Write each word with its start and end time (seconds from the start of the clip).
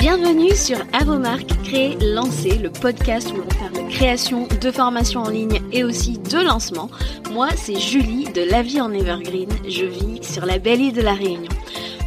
Bienvenue 0.00 0.56
sur 0.56 0.78
Avomark 0.94 1.46
Créer, 1.62 1.94
Lancer, 2.00 2.56
le 2.56 2.70
podcast 2.70 3.30
où 3.32 3.36
l'on 3.36 3.44
parle 3.44 3.84
de 3.84 3.90
création, 3.90 4.48
de 4.48 4.70
formation 4.70 5.20
en 5.20 5.28
ligne 5.28 5.60
et 5.72 5.84
aussi 5.84 6.18
de 6.18 6.38
lancement. 6.38 6.88
Moi, 7.30 7.48
c'est 7.54 7.78
Julie 7.78 8.32
de 8.32 8.40
La 8.40 8.62
Vie 8.62 8.80
en 8.80 8.94
Evergreen. 8.94 9.50
Je 9.68 9.84
vis 9.84 10.22
sur 10.22 10.46
la 10.46 10.58
belle 10.58 10.80
île 10.80 10.94
de 10.94 11.02
la 11.02 11.12
Réunion. 11.12 11.50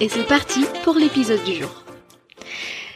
et 0.00 0.08
c'est 0.08 0.26
parti 0.26 0.64
pour 0.84 0.94
l'épisode 0.94 1.42
du 1.44 1.54
jour. 1.54 1.84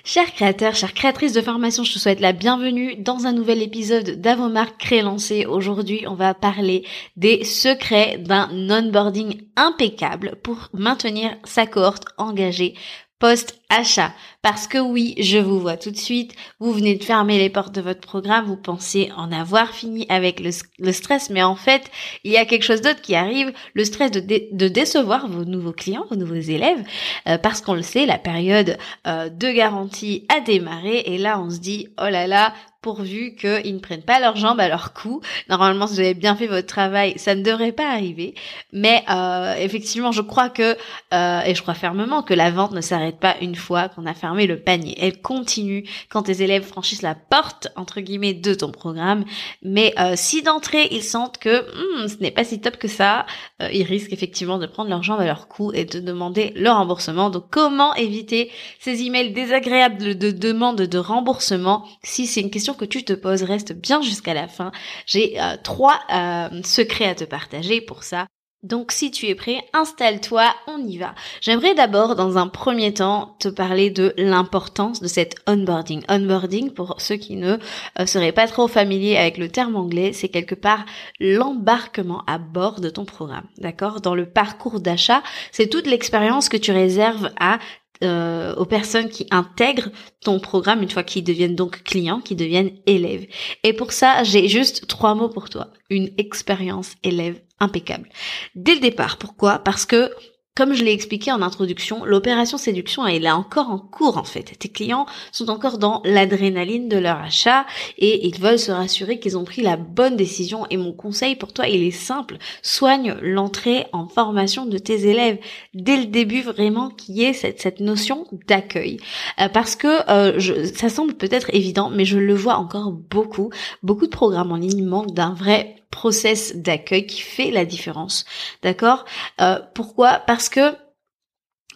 Chers 0.02 0.32
créateurs, 0.32 0.74
chères 0.74 0.94
créatrices 0.94 1.32
de 1.34 1.42
formation, 1.42 1.84
je 1.84 1.92
te 1.92 1.98
souhaite 1.98 2.20
la 2.20 2.32
bienvenue 2.32 2.96
dans 2.96 3.26
un 3.26 3.32
nouvel 3.32 3.60
épisode 3.60 4.20
d'Avomark 4.20 4.78
Créé 4.78 5.02
Lancé. 5.02 5.44
Aujourd'hui, 5.44 6.04
on 6.06 6.14
va 6.14 6.32
parler 6.32 6.84
des 7.16 7.44
secrets 7.44 8.16
d'un 8.16 8.48
onboarding 8.70 9.42
impeccable 9.56 10.36
pour 10.42 10.68
maintenir 10.72 11.36
sa 11.44 11.66
cohorte 11.66 12.04
engagée 12.16 12.74
post-achat. 13.18 14.12
Parce 14.42 14.68
que 14.68 14.78
oui, 14.78 15.14
je 15.18 15.38
vous 15.38 15.58
vois 15.58 15.76
tout 15.76 15.90
de 15.90 15.96
suite, 15.96 16.34
vous 16.60 16.72
venez 16.72 16.94
de 16.94 17.02
fermer 17.02 17.38
les 17.38 17.50
portes 17.50 17.74
de 17.74 17.80
votre 17.80 18.00
programme, 18.00 18.46
vous 18.46 18.56
pensez 18.56 19.10
en 19.16 19.32
avoir 19.32 19.72
fini 19.72 20.06
avec 20.08 20.40
le, 20.40 20.92
stress, 20.92 21.30
mais 21.30 21.42
en 21.42 21.56
fait, 21.56 21.90
il 22.22 22.30
y 22.30 22.36
a 22.36 22.44
quelque 22.44 22.62
chose 22.62 22.82
d'autre 22.82 23.00
qui 23.00 23.16
arrive, 23.16 23.52
le 23.74 23.84
stress 23.84 24.10
de, 24.10 24.68
décevoir 24.68 25.28
vos 25.28 25.44
nouveaux 25.44 25.72
clients, 25.72 26.06
vos 26.10 26.16
nouveaux 26.16 26.34
élèves, 26.34 26.84
euh, 27.26 27.38
parce 27.38 27.60
qu'on 27.60 27.74
le 27.74 27.82
sait, 27.82 28.06
la 28.06 28.18
période 28.18 28.76
euh, 29.06 29.28
de 29.30 29.50
garantie 29.50 30.26
a 30.28 30.40
démarré, 30.40 30.98
et 31.06 31.18
là 31.18 31.40
on 31.40 31.50
se 31.50 31.58
dit, 31.58 31.88
oh 31.98 32.08
là 32.08 32.26
là, 32.26 32.52
pourvu 32.86 33.34
qu'ils 33.34 33.74
ne 33.74 33.80
prennent 33.80 34.04
pas 34.04 34.20
leurs 34.20 34.36
jambes 34.36 34.60
à 34.60 34.68
leur 34.68 34.92
cou. 34.92 35.20
Normalement, 35.48 35.88
si 35.88 35.94
vous 35.94 36.00
avez 36.02 36.14
bien 36.14 36.36
fait 36.36 36.46
votre 36.46 36.68
travail, 36.68 37.14
ça 37.16 37.34
ne 37.34 37.42
devrait 37.42 37.72
pas 37.72 37.90
arriver. 37.90 38.36
Mais 38.72 39.02
euh, 39.10 39.56
effectivement, 39.56 40.12
je 40.12 40.22
crois 40.22 40.50
que, 40.50 40.76
euh, 41.12 41.40
et 41.40 41.56
je 41.56 41.62
crois 41.62 41.74
fermement 41.74 42.22
que 42.22 42.32
la 42.32 42.52
vente 42.52 42.70
ne 42.70 42.80
s'arrête 42.80 43.18
pas 43.18 43.34
une 43.40 43.56
fois 43.56 43.88
qu'on 43.88 44.06
a 44.06 44.14
fermé 44.14 44.46
le 44.46 44.60
panier. 44.60 44.96
Elle 45.00 45.20
continue 45.20 45.82
quand 46.10 46.22
tes 46.22 46.44
élèves 46.44 46.62
franchissent 46.62 47.02
la 47.02 47.16
porte, 47.16 47.66
entre 47.74 48.00
guillemets, 48.00 48.34
de 48.34 48.54
ton 48.54 48.70
programme. 48.70 49.24
Mais 49.64 49.92
euh, 49.98 50.12
si 50.14 50.42
d'entrée, 50.42 50.86
ils 50.92 51.02
sentent 51.02 51.38
que 51.38 51.62
hmm, 51.62 52.06
ce 52.06 52.18
n'est 52.18 52.30
pas 52.30 52.44
si 52.44 52.60
top 52.60 52.76
que 52.76 52.86
ça, 52.86 53.26
ils 53.72 53.82
risquent 53.82 54.12
effectivement 54.12 54.58
de 54.58 54.66
prendre 54.66 54.90
leurs 54.90 55.02
jambes 55.02 55.18
à 55.20 55.24
leur 55.24 55.48
cou 55.48 55.72
et 55.74 55.86
de 55.86 55.98
demander 55.98 56.52
le 56.54 56.70
remboursement. 56.70 57.30
Donc, 57.30 57.46
comment 57.50 57.96
éviter 57.96 58.52
ces 58.78 59.02
emails 59.02 59.32
désagréables 59.32 59.98
de, 59.98 60.12
de 60.12 60.30
demande 60.30 60.82
de 60.82 60.98
remboursement 60.98 61.84
si 62.04 62.28
c'est 62.28 62.42
une 62.42 62.50
question 62.50 62.75
que 62.76 62.84
tu 62.84 63.04
te 63.04 63.12
poses, 63.12 63.42
reste 63.42 63.72
bien 63.72 64.02
jusqu'à 64.02 64.34
la 64.34 64.48
fin. 64.48 64.72
J'ai 65.06 65.40
euh, 65.40 65.56
trois 65.62 66.00
euh, 66.12 66.62
secrets 66.64 67.08
à 67.08 67.14
te 67.14 67.24
partager 67.24 67.80
pour 67.80 68.04
ça. 68.04 68.26
Donc 68.62 68.90
si 68.90 69.12
tu 69.12 69.26
es 69.26 69.36
prêt, 69.36 69.58
installe-toi, 69.74 70.52
on 70.66 70.78
y 70.78 70.98
va. 70.98 71.14
J'aimerais 71.40 71.74
d'abord 71.74 72.16
dans 72.16 72.36
un 72.36 72.48
premier 72.48 72.92
temps 72.92 73.36
te 73.38 73.48
parler 73.48 73.90
de 73.90 74.12
l'importance 74.16 75.00
de 75.00 75.06
cette 75.06 75.36
onboarding. 75.46 76.02
Onboarding, 76.08 76.72
pour 76.72 76.96
ceux 76.98 77.14
qui 77.14 77.36
ne 77.36 77.58
euh, 78.00 78.06
seraient 78.06 78.32
pas 78.32 78.48
trop 78.48 78.66
familiers 78.66 79.18
avec 79.18 79.38
le 79.38 79.50
terme 79.50 79.76
anglais, 79.76 80.12
c'est 80.12 80.28
quelque 80.28 80.56
part 80.56 80.84
l'embarquement 81.20 82.24
à 82.26 82.38
bord 82.38 82.80
de 82.80 82.88
ton 82.88 83.04
programme. 83.04 83.46
D'accord? 83.58 84.00
Dans 84.00 84.16
le 84.16 84.26
parcours 84.26 84.80
d'achat, 84.80 85.22
c'est 85.52 85.68
toute 85.68 85.86
l'expérience 85.86 86.48
que 86.48 86.56
tu 86.56 86.72
réserves 86.72 87.30
à 87.38 87.60
euh, 88.02 88.54
aux 88.56 88.64
personnes 88.64 89.08
qui 89.08 89.26
intègrent 89.30 89.90
ton 90.22 90.38
programme 90.40 90.82
une 90.82 90.90
fois 90.90 91.02
qu'ils 91.02 91.24
deviennent 91.24 91.54
donc 91.54 91.82
clients, 91.82 92.20
qui 92.20 92.34
deviennent 92.34 92.72
élèves. 92.86 93.26
Et 93.64 93.72
pour 93.72 93.92
ça, 93.92 94.22
j'ai 94.22 94.48
juste 94.48 94.86
trois 94.86 95.14
mots 95.14 95.28
pour 95.28 95.48
toi. 95.48 95.68
Une 95.90 96.10
expérience 96.18 96.94
élève 97.02 97.40
impeccable. 97.60 98.08
Dès 98.54 98.74
le 98.74 98.80
départ. 98.80 99.18
Pourquoi? 99.18 99.58
Parce 99.58 99.86
que 99.86 100.10
comme 100.56 100.72
je 100.72 100.82
l'ai 100.82 100.92
expliqué 100.92 101.30
en 101.30 101.42
introduction, 101.42 102.04
l'opération 102.04 102.56
séduction, 102.56 103.06
elle 103.06 103.26
est 103.26 103.30
encore 103.30 103.68
en 103.70 103.78
cours 103.78 104.16
en 104.16 104.24
fait. 104.24 104.56
Tes 104.58 104.70
clients 104.70 105.06
sont 105.30 105.50
encore 105.50 105.76
dans 105.76 106.00
l'adrénaline 106.04 106.88
de 106.88 106.96
leur 106.96 107.18
achat 107.18 107.66
et 107.98 108.26
ils 108.26 108.40
veulent 108.40 108.58
se 108.58 108.72
rassurer 108.72 109.20
qu'ils 109.20 109.36
ont 109.36 109.44
pris 109.44 109.60
la 109.60 109.76
bonne 109.76 110.16
décision. 110.16 110.66
Et 110.70 110.78
mon 110.78 110.92
conseil 110.92 111.36
pour 111.36 111.52
toi, 111.52 111.68
il 111.68 111.82
est 111.84 111.90
simple. 111.90 112.38
Soigne 112.62 113.16
l'entrée 113.20 113.84
en 113.92 114.08
formation 114.08 114.64
de 114.64 114.78
tes 114.78 115.06
élèves 115.06 115.38
dès 115.74 115.98
le 115.98 116.06
début 116.06 116.40
vraiment 116.40 116.88
qui 116.88 117.22
est 117.22 117.34
cette, 117.34 117.60
cette 117.60 117.80
notion 117.80 118.26
d'accueil. 118.48 118.98
Euh, 119.40 119.50
parce 119.50 119.76
que 119.76 120.10
euh, 120.10 120.64
ça 120.74 120.88
semble 120.88 121.14
peut-être 121.14 121.54
évident, 121.54 121.90
mais 121.90 122.06
je 122.06 122.16
le 122.18 122.34
vois 122.34 122.56
encore 122.56 122.92
beaucoup. 122.92 123.50
Beaucoup 123.82 124.06
de 124.06 124.10
programmes 124.10 124.52
en 124.52 124.56
ligne 124.56 124.86
manquent 124.86 125.12
d'un 125.12 125.34
vrai 125.34 125.76
process 125.96 126.54
d'accueil 126.54 127.06
qui 127.06 127.22
fait 127.22 127.50
la 127.50 127.64
différence. 127.64 128.26
D'accord? 128.62 129.06
Euh, 129.40 129.58
Pourquoi? 129.74 130.20
Parce 130.26 130.50
que 130.50 130.76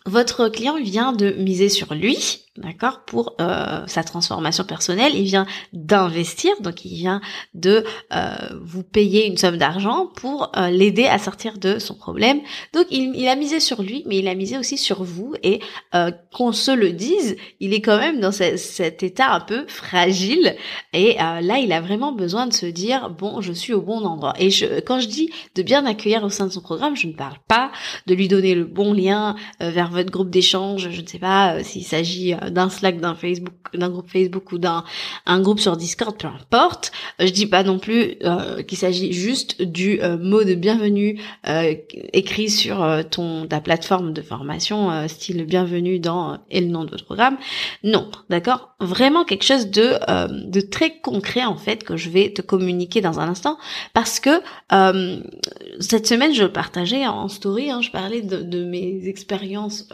votre 0.04 0.48
client 0.50 0.78
vient 0.78 1.12
de 1.12 1.30
miser 1.32 1.70
sur 1.70 1.94
lui, 1.94 2.44
d'accord, 2.56 3.04
pour 3.06 3.36
euh, 3.40 3.86
sa 3.86 4.02
transformation 4.02 4.64
personnelle. 4.64 5.12
Il 5.14 5.22
vient 5.22 5.46
d'investir, 5.72 6.50
donc 6.60 6.84
il 6.84 6.94
vient 6.94 7.20
de 7.54 7.84
euh, 8.12 8.34
vous 8.60 8.82
payer 8.82 9.26
une 9.26 9.36
somme 9.36 9.56
d'argent 9.56 10.08
pour 10.16 10.50
euh, 10.56 10.68
l'aider 10.68 11.06
à 11.06 11.18
sortir 11.18 11.58
de 11.58 11.78
son 11.78 11.94
problème. 11.94 12.40
Donc 12.74 12.86
il, 12.90 13.12
il, 13.14 13.28
a 13.28 13.36
misé 13.36 13.60
sur 13.60 13.82
lui, 13.82 14.02
mais 14.06 14.18
il 14.18 14.26
a 14.26 14.34
misé 14.34 14.58
aussi 14.58 14.78
sur 14.78 15.04
vous. 15.04 15.34
Et 15.44 15.60
euh, 15.94 16.10
qu'on 16.32 16.52
se 16.52 16.72
le 16.72 16.90
dise, 16.90 17.36
il 17.60 17.72
est 17.72 17.80
quand 17.80 17.98
même 17.98 18.20
dans 18.20 18.32
cet 18.32 19.02
état 19.04 19.32
un 19.32 19.40
peu 19.40 19.64
fragile. 19.68 20.56
Et 20.92 21.14
là, 21.14 21.58
il 21.58 21.72
a 21.72 21.80
vraiment 21.80 22.12
besoin 22.12 22.46
de 22.46 22.52
se 22.52 22.66
dire 22.66 23.10
bon, 23.10 23.40
je 23.40 23.52
suis 23.52 23.72
au 23.72 23.80
bon 23.80 24.04
endroit. 24.04 24.34
Et 24.38 24.50
je, 24.50 24.80
quand 24.80 25.00
je 25.00 25.06
dis 25.06 25.30
de 25.54 25.62
bien 25.62 25.86
accueillir 25.86 26.24
au 26.24 26.30
sein 26.30 26.46
de 26.46 26.52
son 26.52 26.60
programme, 26.60 26.96
je 26.96 27.06
ne 27.06 27.12
parle 27.12 27.36
pas 27.46 27.70
de 28.06 28.14
lui 28.14 28.28
donner 28.28 28.54
le 28.54 28.64
bon 28.64 28.92
lien 28.92 29.36
vers 29.60 29.90
votre 29.90 30.10
groupe 30.10 30.30
d'échange. 30.30 30.90
Je 30.90 31.00
ne 31.00 31.06
sais 31.06 31.18
pas 31.18 31.62
s'il 31.62 31.84
s'agit 31.84 32.34
d'un 32.48 32.70
Slack, 32.70 33.00
d'un 33.00 33.14
Facebook, 33.14 33.54
d'un 33.74 33.90
groupe 33.90 34.10
Facebook 34.10 34.52
ou 34.52 34.58
d'un 34.58 34.84
un 35.26 35.40
groupe 35.40 35.60
sur 35.60 35.76
Discord, 35.76 36.16
peu 36.16 36.28
importe. 36.28 36.92
Euh, 37.20 37.26
je 37.26 37.32
dis 37.32 37.46
pas 37.46 37.62
non 37.62 37.78
plus 37.78 38.16
euh, 38.24 38.62
qu'il 38.62 38.78
s'agit 38.78 39.12
juste 39.12 39.62
du 39.62 40.00
euh, 40.02 40.16
mot 40.16 40.44
de 40.44 40.54
bienvenue 40.54 41.20
écrit 42.12 42.50
sur 42.50 42.86
ton 43.10 43.46
ta 43.46 43.60
plateforme 43.60 44.12
de 44.12 44.22
formation, 44.22 45.08
style 45.08 45.44
bienvenue 45.44 45.98
dans 45.98 46.38
et 46.50 46.60
le 46.60 46.68
nom 46.68 46.84
de 46.84 46.90
votre 46.90 47.04
programme. 47.04 47.36
Non, 47.82 48.10
d'accord? 48.28 48.74
Vraiment 48.80 49.24
quelque 49.24 49.44
chose 49.44 49.70
de 49.70 49.98
de 50.28 50.60
très 50.60 50.98
concret 51.00 51.44
en 51.44 51.56
fait 51.56 51.84
que 51.84 51.96
je 51.96 52.10
vais 52.10 52.32
te 52.32 52.42
communiquer 52.42 53.00
dans 53.00 53.20
un 53.20 53.28
instant 53.28 53.58
parce 53.94 54.20
que 54.20 54.40
cette 55.80 56.06
semaine 56.06 56.34
je 56.34 56.44
partageais 56.44 57.06
en 57.06 57.28
story, 57.28 57.70
hein, 57.70 57.80
je 57.82 57.90
parlais 57.90 58.22
de, 58.22 58.42
de 58.42 58.64
mes 58.64 59.08
expériences 59.08 59.88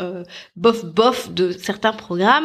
bof 0.57 0.85
bof 0.85 1.33
de 1.33 1.53
certains 1.53 1.93
programmes 1.93 2.36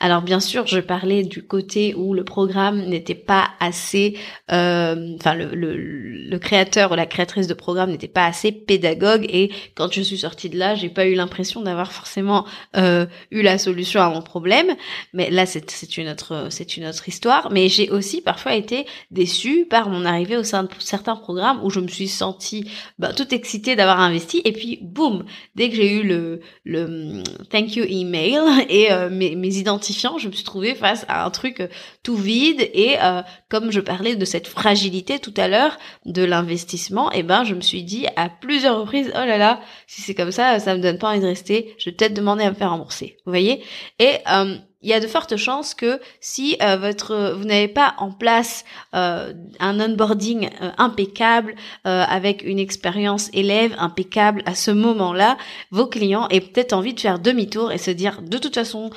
alors 0.00 0.22
bien 0.22 0.40
sûr, 0.40 0.66
je 0.66 0.80
parlais 0.80 1.22
du 1.22 1.42
côté 1.42 1.94
où 1.94 2.14
le 2.14 2.24
programme 2.24 2.84
n'était 2.86 3.14
pas 3.14 3.50
assez, 3.60 4.18
euh, 4.52 5.14
enfin 5.18 5.34
le, 5.34 5.54
le, 5.54 6.38
créateur 6.38 6.92
ou 6.92 6.94
la 6.94 7.06
créatrice 7.06 7.46
de 7.46 7.54
programme 7.54 7.90
n'était 7.90 8.08
pas 8.08 8.24
assez 8.24 8.50
pédagogue 8.52 9.26
et 9.28 9.50
quand 9.74 9.92
je 9.92 10.00
suis 10.00 10.18
sortie 10.18 10.48
de 10.48 10.58
là, 10.58 10.74
j'ai 10.74 10.88
pas 10.88 11.06
eu 11.06 11.14
l'impression 11.14 11.60
d'avoir 11.60 11.92
forcément 11.92 12.46
euh, 12.76 13.06
eu 13.30 13.42
la 13.42 13.58
solution 13.58 14.00
à 14.00 14.08
mon 14.08 14.22
problème. 14.22 14.74
Mais 15.12 15.30
là, 15.30 15.46
c'est 15.46 15.96
une 15.96 16.08
autre, 16.08 16.48
c'est 16.50 16.76
une 16.76 16.86
autre 16.86 17.08
histoire. 17.08 17.50
Mais 17.50 17.68
j'ai 17.68 17.90
aussi 17.90 18.20
parfois 18.20 18.54
été 18.54 18.86
déçue 19.10 19.66
par 19.66 19.88
mon 19.88 20.04
arrivée 20.04 20.36
au 20.36 20.44
sein 20.44 20.64
de 20.64 20.68
certains 20.78 21.16
programmes 21.16 21.60
où 21.62 21.70
je 21.70 21.80
me 21.80 21.88
suis 21.88 22.08
sentie 22.08 22.70
toute 23.16 23.32
excitée 23.32 23.76
d'avoir 23.76 24.00
investi 24.00 24.40
et 24.44 24.52
puis 24.52 24.78
boum, 24.82 25.24
dès 25.54 25.68
que 25.68 25.76
j'ai 25.76 25.92
eu 25.92 26.02
le, 26.02 26.40
le 26.64 27.22
thank 27.50 27.76
you 27.76 27.84
email 27.88 28.40
et 28.68 28.92
euh, 28.92 29.10
mes, 29.10 29.34
mes 29.40 29.56
identifiants, 29.56 30.18
je 30.18 30.28
me 30.28 30.32
suis 30.32 30.44
trouvée 30.44 30.74
face 30.74 31.04
à 31.08 31.24
un 31.24 31.30
truc 31.30 31.60
euh, 31.60 31.68
tout 32.02 32.16
vide 32.16 32.60
et 32.72 32.96
euh, 33.00 33.22
comme 33.48 33.72
je 33.72 33.80
parlais 33.80 34.16
de 34.16 34.24
cette 34.24 34.46
fragilité 34.46 35.18
tout 35.18 35.34
à 35.36 35.48
l'heure 35.48 35.78
de 36.06 36.22
l'investissement, 36.22 37.10
et 37.12 37.18
eh 37.18 37.22
ben 37.22 37.44
je 37.44 37.54
me 37.54 37.60
suis 37.60 37.82
dit 37.82 38.06
à 38.16 38.28
plusieurs 38.28 38.78
reprises 38.78 39.10
oh 39.14 39.26
là 39.26 39.38
là, 39.38 39.60
si 39.86 40.00
c'est 40.00 40.14
comme 40.14 40.32
ça, 40.32 40.58
ça 40.60 40.76
me 40.76 40.80
donne 40.80 40.98
pas 40.98 41.10
envie 41.10 41.20
de 41.20 41.26
rester, 41.26 41.74
je 41.78 41.90
vais 41.90 41.96
peut-être 41.96 42.14
demander 42.14 42.44
à 42.44 42.50
me 42.50 42.54
faire 42.54 42.70
rembourser. 42.70 43.16
Vous 43.24 43.32
voyez? 43.32 43.62
Et 43.98 44.14
euh, 44.30 44.56
il 44.82 44.88
y 44.88 44.94
a 44.94 45.00
de 45.00 45.06
fortes 45.06 45.36
chances 45.36 45.74
que 45.74 46.00
si 46.20 46.56
euh, 46.62 46.76
votre 46.76 47.34
vous 47.36 47.44
n'avez 47.44 47.68
pas 47.68 47.94
en 47.98 48.10
place 48.10 48.64
euh, 48.94 49.32
un 49.58 49.78
onboarding 49.78 50.48
euh, 50.62 50.70
impeccable 50.78 51.54
avec 51.84 52.42
une 52.44 52.58
expérience 52.58 53.30
élève 53.32 53.74
impeccable 53.78 54.42
à 54.46 54.54
ce 54.54 54.70
moment-là, 54.70 55.36
vos 55.70 55.86
clients 55.86 56.28
aient 56.28 56.40
peut-être 56.40 56.72
envie 56.72 56.94
de 56.94 57.00
faire 57.00 57.18
demi-tour 57.18 57.72
et 57.72 57.78
se 57.78 57.90
dire 57.90 58.22
de 58.22 58.38
toute 58.38 58.54
façon 58.54 58.90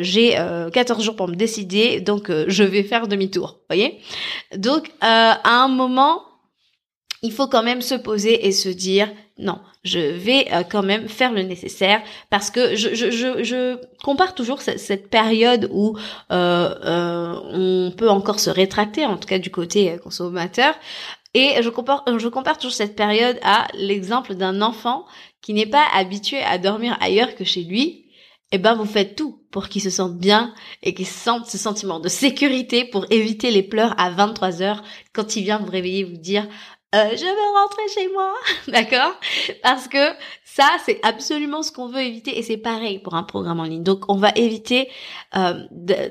j'ai 0.00 0.32
14 0.72 1.02
jours 1.02 1.16
pour 1.16 1.28
me 1.28 1.34
décider 1.34 2.00
donc 2.00 2.30
je 2.46 2.62
vais 2.62 2.82
faire 2.82 3.08
demi-tour, 3.08 3.60
voyez? 3.68 4.00
Donc 4.56 4.90
à 5.00 5.40
un 5.44 5.68
moment 5.68 6.22
il 7.22 7.32
faut 7.32 7.48
quand 7.48 7.62
même 7.62 7.82
se 7.82 7.94
poser 7.94 8.46
et 8.46 8.52
se 8.52 8.68
dire 8.68 9.10
non, 9.40 9.58
je 9.84 9.98
vais 9.98 10.46
euh, 10.52 10.62
quand 10.62 10.82
même 10.82 11.08
faire 11.08 11.32
le 11.32 11.42
nécessaire 11.42 12.02
parce 12.28 12.50
que 12.50 12.76
je, 12.76 12.94
je, 12.94 13.10
je, 13.10 13.42
je 13.42 13.78
compare 14.02 14.34
toujours 14.34 14.60
cette, 14.60 14.78
cette 14.78 15.08
période 15.08 15.68
où 15.72 15.96
euh, 16.30 16.74
euh, 16.84 17.34
on 17.52 17.92
peut 17.96 18.10
encore 18.10 18.40
se 18.40 18.50
rétracter, 18.50 19.06
en 19.06 19.16
tout 19.16 19.26
cas 19.26 19.38
du 19.38 19.50
côté 19.50 19.96
consommateur, 20.02 20.74
et 21.32 21.62
je 21.62 21.68
compare, 21.70 22.04
je 22.18 22.28
compare 22.28 22.58
toujours 22.58 22.74
cette 22.74 22.96
période 22.96 23.38
à 23.42 23.66
l'exemple 23.74 24.34
d'un 24.34 24.62
enfant 24.62 25.06
qui 25.40 25.54
n'est 25.54 25.66
pas 25.66 25.86
habitué 25.94 26.42
à 26.42 26.58
dormir 26.58 26.96
ailleurs 27.00 27.34
que 27.34 27.44
chez 27.44 27.62
lui. 27.62 28.06
Eh 28.52 28.58
ben, 28.58 28.74
vous 28.74 28.84
faites 28.84 29.14
tout 29.14 29.44
pour 29.52 29.68
qu'il 29.68 29.80
se 29.80 29.90
sente 29.90 30.18
bien 30.18 30.52
et 30.82 30.92
qu'il 30.92 31.06
sente 31.06 31.46
ce 31.46 31.56
sentiment 31.56 32.00
de 32.00 32.08
sécurité 32.08 32.84
pour 32.84 33.06
éviter 33.10 33.52
les 33.52 33.62
pleurs 33.62 33.94
à 33.98 34.10
23 34.10 34.60
heures 34.60 34.82
quand 35.12 35.36
il 35.36 35.44
vient 35.44 35.58
vous 35.58 35.70
réveiller 35.70 36.02
vous 36.02 36.16
dire 36.16 36.48
euh, 36.92 37.10
je 37.12 37.24
veux 37.24 37.60
rentrer 37.62 37.88
chez 37.94 38.12
moi, 38.12 38.34
d'accord? 38.68 39.14
Parce 39.62 39.86
que 39.86 40.12
ça, 40.44 40.68
c'est 40.84 40.98
absolument 41.04 41.62
ce 41.62 41.70
qu'on 41.70 41.86
veut 41.86 42.00
éviter 42.00 42.36
et 42.36 42.42
c'est 42.42 42.56
pareil 42.56 42.98
pour 42.98 43.14
un 43.14 43.22
programme 43.22 43.60
en 43.60 43.64
ligne. 43.64 43.84
Donc, 43.84 44.04
on 44.08 44.16
va 44.16 44.32
éviter, 44.34 44.88
euh, 45.36 45.54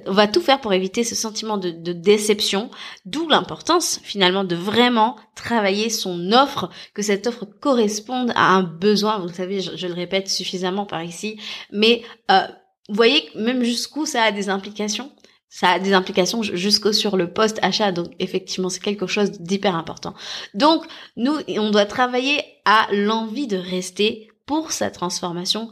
on 0.08 0.14
va 0.14 0.28
tout 0.28 0.40
faire 0.40 0.62
pour 0.62 0.72
éviter 0.72 1.04
ce 1.04 1.16
sentiment 1.16 1.58
de, 1.58 1.72
déception, 1.92 2.70
d'où 3.06 3.28
l'importance 3.28 4.00
finalement 4.04 4.46
de 4.46 4.56
vraiment 4.56 5.18
travailler 5.36 5.90
son 5.90 6.31
offre, 6.31 6.70
que 6.94 7.02
cette 7.02 7.28
offre 7.28 7.46
corresponde 7.46 8.32
à 8.36 8.56
un 8.56 8.64
besoin. 8.64 9.20
Vous 9.20 9.34
savez, 9.34 9.60
je, 9.60 9.88
le 9.88 9.94
répète 9.94 10.30
suffisamment 10.30 10.86
par 10.86 11.04
ici, 11.04 11.38
mais 11.72 12.04
euh, 12.32 12.48
vous 12.88 12.96
voyez 12.96 13.30
même 13.36 13.64
jusqu'où 13.64 14.06
ça 14.06 14.24
a 14.24 14.32
des 14.32 14.50
implications? 14.50 15.12
Ça 15.50 15.72
a 15.72 15.80
des 15.80 15.94
implications 15.94 16.44
jusqu'au 16.44 16.94
sur 16.94 17.18
le 17.18 17.34
post 17.34 17.60
achat 17.62 17.92
donc 17.92 18.07
effectivement 18.19 18.69
c'est 18.69 18.81
quelque 18.81 19.07
chose 19.07 19.31
d'hyper 19.31 19.75
important. 19.75 20.13
Donc 20.54 20.86
nous 21.18 21.36
on 21.57 21.72
doit 21.72 21.86
travailler 21.86 22.42
à 22.66 22.88
l'envie 22.92 23.48
de 23.48 23.57
rester 23.57 24.30
pour 24.46 24.72
sa 24.72 24.92
transformation 24.92 25.69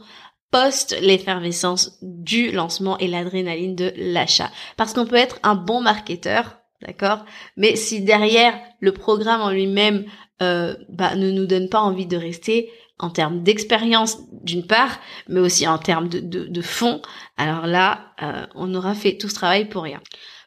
post 0.50 0.96
l'effervescence 1.00 1.98
du 2.02 2.50
lancement 2.50 2.98
et 2.98 3.06
l'adrénaline 3.06 3.76
de 3.76 3.92
l'achat. 3.96 4.50
Parce 4.76 4.94
qu'on 4.94 5.06
peut 5.06 5.16
être 5.16 5.38
un 5.42 5.54
bon 5.54 5.80
marketeur 5.80 6.58
d'accord? 6.82 7.24
Mais 7.56 7.76
si 7.76 8.02
derrière 8.02 8.58
le 8.80 8.92
programme 8.92 9.40
en 9.40 9.50
lui-même 9.50 10.04
euh, 10.42 10.76
bah, 10.88 11.14
ne 11.16 11.30
nous 11.30 11.46
donne 11.46 11.68
pas 11.68 11.80
envie 11.80 12.06
de 12.06 12.16
rester 12.16 12.70
en 12.98 13.10
termes 13.10 13.42
d'expérience 13.42 14.18
d'une 14.42 14.66
part, 14.66 14.98
mais 15.28 15.40
aussi 15.40 15.66
en 15.68 15.78
termes 15.78 16.08
de, 16.08 16.20
de, 16.20 16.46
de 16.46 16.62
fond, 16.62 17.00
alors 17.36 17.66
là, 17.66 18.12
euh, 18.22 18.44
on 18.54 18.74
aura 18.74 18.94
fait 18.94 19.16
tout 19.16 19.28
ce 19.28 19.34
travail 19.34 19.68
pour 19.68 19.84
rien. 19.84 20.00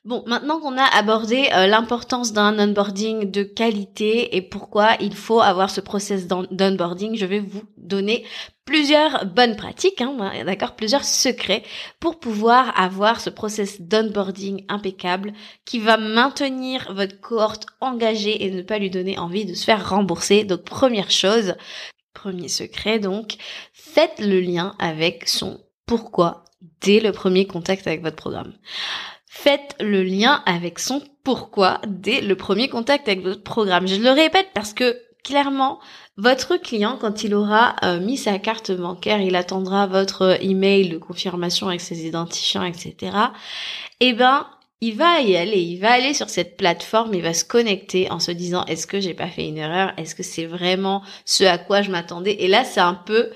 Bon, 0.04 0.24
maintenant 0.26 0.60
qu'on 0.60 0.78
a 0.78 0.84
abordé 0.84 1.50
euh, 1.54 1.68
l'importance 1.68 2.34
d'un 2.34 2.58
onboarding 2.58 3.30
de 3.30 3.44
qualité 3.44 4.36
et 4.36 4.42
pourquoi 4.42 4.96
il 5.00 5.16
faut 5.16 5.42
avoir 5.42 5.70
ce 5.70 5.80
process 5.80 6.28
d'onboarding, 6.28 7.16
je 7.16 7.26
vais 7.26 7.40
vous 7.40 7.62
donner 7.78 8.26
plusieurs 8.72 9.26
bonnes 9.26 9.58
pratiques, 9.58 10.00
hein, 10.00 10.16
d'accord, 10.46 10.78
plusieurs 10.78 11.04
secrets 11.04 11.62
pour 12.00 12.22
pouvoir 12.22 12.80
avoir 12.80 13.20
ce 13.20 13.30
process 13.30 13.82
d'onboarding 13.82 14.64
impeccable 14.70 15.34
qui 15.66 15.80
va 15.80 15.98
maintenir 15.98 16.94
votre 16.94 17.20
cohorte 17.20 17.66
engagée 17.82 18.46
et 18.46 18.50
ne 18.50 18.62
pas 18.62 18.80
lui 18.80 18.90
donner 18.90 19.20
envie 19.20 19.44
de 19.44 19.54
se 19.56 19.66
faire 19.66 19.90
rembourser. 19.90 20.46
Donc 20.46 20.64
première 20.64 21.12
chose, 21.12 21.56
Premier 22.14 22.48
secret 22.48 23.00
donc, 23.00 23.36
faites 23.74 24.20
le 24.20 24.40
lien 24.40 24.76
avec 24.80 25.28
son 25.28 25.60
pourquoi 25.86 26.46
dès 26.80 27.02
le 27.02 27.12
premier 27.12 27.48
contact 27.48 27.88
avec 27.88 28.02
votre 28.02 28.16
programme. 28.16 28.54
Faites 29.26 29.76
le 29.82 30.02
lien 30.02 30.44
avec 30.46 30.80
son 30.80 31.02
pourquoi 31.26 31.82
dès 31.88 32.22
le 32.22 32.36
premier 32.36 32.70
contact 32.70 33.10
avec 33.10 33.22
votre 33.22 33.44
programme. 33.44 33.88
Je 33.88 33.96
le 33.96 34.12
répète 34.12 34.48
parce 34.54 34.74
que 34.74 34.98
clairement, 35.24 35.80
votre 36.18 36.58
client, 36.58 36.98
quand 37.00 37.24
il 37.24 37.34
aura 37.34 37.76
euh, 37.84 38.00
mis 38.00 38.18
sa 38.18 38.40
carte 38.40 38.72
bancaire, 38.72 39.22
il 39.22 39.36
attendra 39.36 39.88
votre 39.88 40.38
email 40.42 40.90
de 40.90 40.98
confirmation 40.98 41.68
avec 41.68 41.82
ses 41.82 42.06
identifiants, 42.06 42.64
etc. 42.64 43.16
Eh 44.00 44.14
ben, 44.14 44.48
il 44.82 44.96
va 44.96 45.22
y 45.22 45.38
aller, 45.38 45.62
il 45.62 45.80
va 45.80 45.92
aller 45.92 46.14
sur 46.14 46.30
cette 46.30 46.58
plateforme, 46.58 47.14
il 47.14 47.22
va 47.22 47.36
se 47.36 47.46
connecter 47.46 48.12
en 48.12 48.20
se 48.20 48.32
disant 48.32 48.66
est-ce 48.66 48.88
que 48.88 49.00
j'ai 49.00 49.14
pas 49.14 49.28
fait 49.28 49.48
une 49.48 49.58
erreur, 49.58 49.94
est-ce 49.98 50.16
que 50.16 50.24
c'est 50.24 50.48
vraiment 50.48 51.04
ce 51.26 51.44
à 51.44 51.60
quoi 51.60 51.84
je 51.84 51.92
m'attendais? 51.92 52.38
Et 52.40 52.48
là, 52.48 52.64
c'est 52.64 52.80
un 52.80 52.96
peu, 52.96 53.30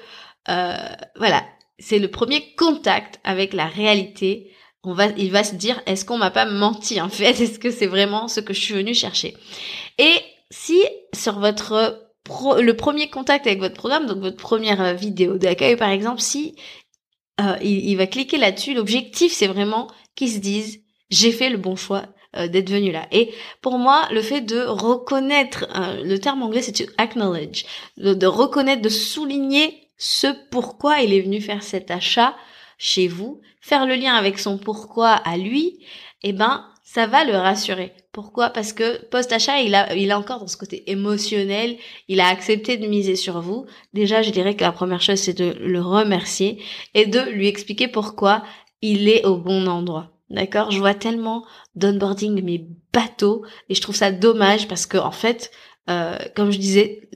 euh, 0.49 0.75
voilà, 1.17 1.43
c'est 1.77 1.99
le 1.99 2.09
premier 2.09 2.55
contact 2.55 3.19
avec 3.23 3.53
la 3.53 3.67
réalité. 3.67 4.51
On 4.83 4.93
va, 4.93 5.07
il 5.17 5.31
va 5.31 5.43
se 5.43 5.55
dire 5.55 5.81
est-ce 5.85 6.03
qu'on 6.03 6.17
m'a 6.17 6.31
pas 6.31 6.45
menti 6.45 6.99
en 6.99 7.09
fait? 7.09 7.31
Est-ce 7.41 7.59
que 7.59 7.71
c'est 7.71 7.87
vraiment 7.87 8.27
ce 8.27 8.39
que 8.39 8.53
je 8.53 8.59
suis 8.59 8.73
venu 8.73 8.93
chercher? 8.93 9.35
Et 9.97 10.15
si 10.55 10.81
sur 11.13 11.39
votre 11.39 12.01
le 12.57 12.71
premier 12.73 13.09
contact 13.09 13.45
avec 13.45 13.59
votre 13.59 13.75
programme, 13.75 14.07
donc 14.07 14.19
votre 14.19 14.37
première 14.37 14.81
euh, 14.81 14.93
vidéo 14.93 15.37
d'accueil 15.37 15.75
par 15.75 15.89
exemple, 15.89 16.21
si 16.21 16.55
euh, 17.41 17.57
il, 17.61 17.95
va 17.97 18.07
cliquer 18.07 18.37
là-dessus, 18.37 18.73
l'objectif 18.73 19.31
c'est 19.31 19.47
vraiment 19.47 19.87
qu'ils 20.15 20.31
se 20.31 20.39
disent 20.39 20.81
j'ai 21.11 21.31
fait 21.31 21.49
le 21.49 21.57
bon 21.57 21.75
choix 21.75 22.05
euh, 22.35 22.47
d'être 22.47 22.71
venu 22.71 22.91
là. 22.91 23.05
Et 23.11 23.31
pour 23.61 23.77
moi, 23.77 24.07
le 24.11 24.21
fait 24.21 24.41
de 24.41 24.61
reconnaître, 24.61 25.67
le 26.03 26.17
terme 26.17 26.41
anglais 26.41 26.61
c'est 26.61 26.71
to 26.71 26.91
acknowledge, 26.97 27.65
de, 27.97 28.25
reconnaître, 28.25 28.81
de 28.81 28.89
souligner 28.89 29.89
ce 29.97 30.27
pourquoi 30.49 31.01
il 31.01 31.13
est 31.13 31.21
venu 31.21 31.41
faire 31.41 31.61
cet 31.61 31.91
achat 31.91 32.35
chez 32.77 33.07
vous, 33.07 33.41
faire 33.61 33.85
le 33.85 33.95
lien 33.95 34.15
avec 34.15 34.39
son 34.39 34.57
pourquoi 34.57 35.09
à 35.09 35.37
lui, 35.37 35.85
eh 36.23 36.33
ben 36.33 36.65
ça 36.85 37.07
va 37.07 37.25
le 37.25 37.35
rassurer. 37.35 37.93
Pourquoi? 38.13 38.51
Parce 38.51 38.71
que 38.71 39.03
post-achat, 39.07 39.59
il 39.59 39.73
a, 39.73 39.93
il 39.95 40.11
a 40.11 40.19
encore 40.19 40.39
dans 40.39 40.47
ce 40.47 40.55
côté 40.55 40.89
émotionnel, 40.89 41.77
il 42.07 42.21
a 42.21 42.27
accepté 42.27 42.77
de 42.77 42.87
miser 42.87 43.15
sur 43.15 43.41
vous. 43.41 43.65
Déjà, 43.93 44.21
je 44.21 44.29
dirais 44.29 44.55
que 44.55 44.63
la 44.63 44.71
première 44.71 45.01
chose, 45.01 45.19
c'est 45.19 45.37
de 45.37 45.55
le 45.59 45.81
remercier 45.81 46.61
et 46.93 47.07
de 47.07 47.19
lui 47.31 47.47
expliquer 47.47 47.87
pourquoi 47.87 48.43
il 48.81 49.09
est 49.09 49.25
au 49.25 49.35
bon 49.35 49.67
endroit. 49.67 50.11
D'accord? 50.29 50.71
Je 50.71 50.79
vois 50.79 50.93
tellement 50.93 51.43
d'onboarding 51.75 52.41
mais 52.43 52.65
bateaux 52.93 53.43
et 53.67 53.75
je 53.75 53.81
trouve 53.81 53.95
ça 53.95 54.11
dommage 54.11 54.67
parce 54.67 54.85
que 54.85 54.97
en 54.97 55.11
fait, 55.11 55.51
euh, 55.89 56.17
comme 56.35 56.51
je 56.51 56.57
disais, 56.57 57.09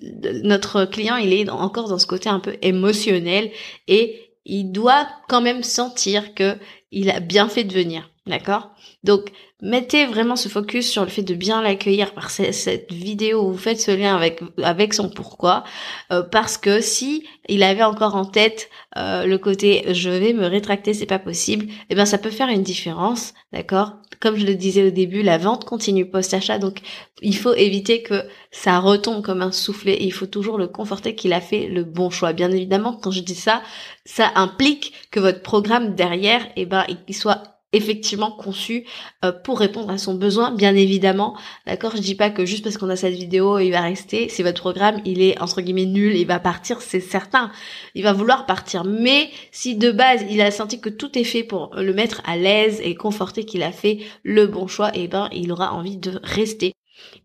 notre 0.43 0.85
client 0.85 1.15
il 1.15 1.31
est 1.33 1.49
encore 1.49 1.89
dans 1.89 1.97
ce 1.97 2.07
côté 2.07 2.29
un 2.29 2.39
peu 2.39 2.57
émotionnel 2.61 3.51
et 3.87 4.33
il 4.45 4.71
doit 4.71 5.07
quand 5.27 5.41
même 5.41 5.63
sentir 5.63 6.33
que 6.33 6.55
il 6.91 7.09
a 7.09 7.19
bien 7.19 7.49
fait 7.49 7.63
de 7.63 7.73
venir. 7.73 8.09
D'accord. 8.29 8.69
Donc, 9.03 9.31
mettez 9.59 10.05
vraiment 10.05 10.35
ce 10.35 10.49
focus 10.49 10.87
sur 10.87 11.01
le 11.01 11.09
fait 11.09 11.23
de 11.23 11.33
bien 11.33 11.63
l'accueillir 11.63 12.13
par 12.13 12.29
cette 12.29 12.93
vidéo 12.93 13.41
où 13.41 13.51
vous 13.53 13.57
faites 13.57 13.81
ce 13.81 13.89
lien 13.89 14.15
avec 14.15 14.41
avec 14.61 14.93
son 14.93 15.09
pourquoi. 15.09 15.63
Euh, 16.11 16.21
parce 16.21 16.57
que 16.57 16.79
si 16.79 17.25
il 17.47 17.63
avait 17.63 17.83
encore 17.83 18.15
en 18.15 18.25
tête 18.25 18.69
euh, 18.97 19.25
le 19.25 19.37
côté 19.39 19.83
je 19.93 20.11
vais 20.11 20.33
me 20.33 20.45
rétracter 20.45 20.93
c'est 20.93 21.07
pas 21.07 21.17
possible 21.19 21.65
eh 21.89 21.95
bien 21.95 22.05
ça 22.05 22.19
peut 22.19 22.29
faire 22.29 22.49
une 22.49 22.61
différence 22.61 23.33
d'accord? 23.51 23.93
Comme 24.21 24.35
je 24.37 24.45
le 24.45 24.55
disais 24.55 24.87
au 24.87 24.91
début 24.91 25.23
la 25.23 25.37
vente 25.39 25.65
continue 25.65 26.09
post 26.09 26.33
achat 26.33 26.59
donc 26.59 26.79
il 27.21 27.35
faut 27.35 27.55
éviter 27.55 28.03
que 28.03 28.23
ça 28.51 28.79
retombe 28.79 29.23
comme 29.23 29.41
un 29.41 29.51
soufflet 29.51 29.93
et 29.93 30.05
il 30.05 30.13
faut 30.13 30.27
toujours 30.27 30.57
le 30.57 30.67
conforter 30.67 31.15
qu'il 31.15 31.33
a 31.33 31.41
fait 31.41 31.67
le 31.67 31.83
bon 31.83 32.09
choix. 32.11 32.31
Bien 32.31 32.51
évidemment 32.51 32.93
quand 32.93 33.11
je 33.11 33.21
dis 33.21 33.35
ça 33.35 33.61
ça 34.05 34.31
implique 34.35 34.93
que 35.11 35.19
votre 35.19 35.41
programme 35.41 35.95
derrière 35.95 36.47
eh 36.55 36.65
ben 36.65 36.85
il 37.07 37.15
soit 37.15 37.58
effectivement 37.71 38.31
conçu 38.31 38.85
euh, 39.23 39.31
pour 39.31 39.59
répondre 39.59 39.89
à 39.89 39.97
son 39.97 40.15
besoin, 40.15 40.51
bien 40.51 40.75
évidemment. 40.75 41.37
D'accord 41.65 41.95
Je 41.95 42.01
dis 42.01 42.15
pas 42.15 42.29
que 42.29 42.45
juste 42.45 42.63
parce 42.63 42.77
qu'on 42.77 42.89
a 42.89 42.95
cette 42.95 43.13
vidéo, 43.13 43.59
il 43.59 43.71
va 43.71 43.81
rester. 43.81 44.29
Si 44.29 44.43
votre 44.43 44.61
programme, 44.61 45.01
il 45.05 45.21
est 45.21 45.39
entre 45.41 45.61
guillemets 45.61 45.85
nul, 45.85 46.15
il 46.15 46.25
va 46.25 46.39
partir, 46.39 46.81
c'est 46.81 46.99
certain. 46.99 47.51
Il 47.95 48.03
va 48.03 48.13
vouloir 48.13 48.45
partir. 48.45 48.83
Mais 48.85 49.29
si 49.51 49.75
de 49.75 49.91
base, 49.91 50.25
il 50.29 50.41
a 50.41 50.51
senti 50.51 50.81
que 50.81 50.89
tout 50.89 51.17
est 51.17 51.23
fait 51.23 51.43
pour 51.43 51.75
le 51.75 51.93
mettre 51.93 52.21
à 52.25 52.37
l'aise 52.37 52.81
et 52.83 52.95
conforter 52.95 53.45
qu'il 53.45 53.63
a 53.63 53.71
fait 53.71 53.99
le 54.23 54.47
bon 54.47 54.67
choix, 54.67 54.91
eh 54.93 55.07
ben, 55.07 55.29
il 55.31 55.51
aura 55.51 55.73
envie 55.73 55.97
de 55.97 56.19
rester. 56.23 56.73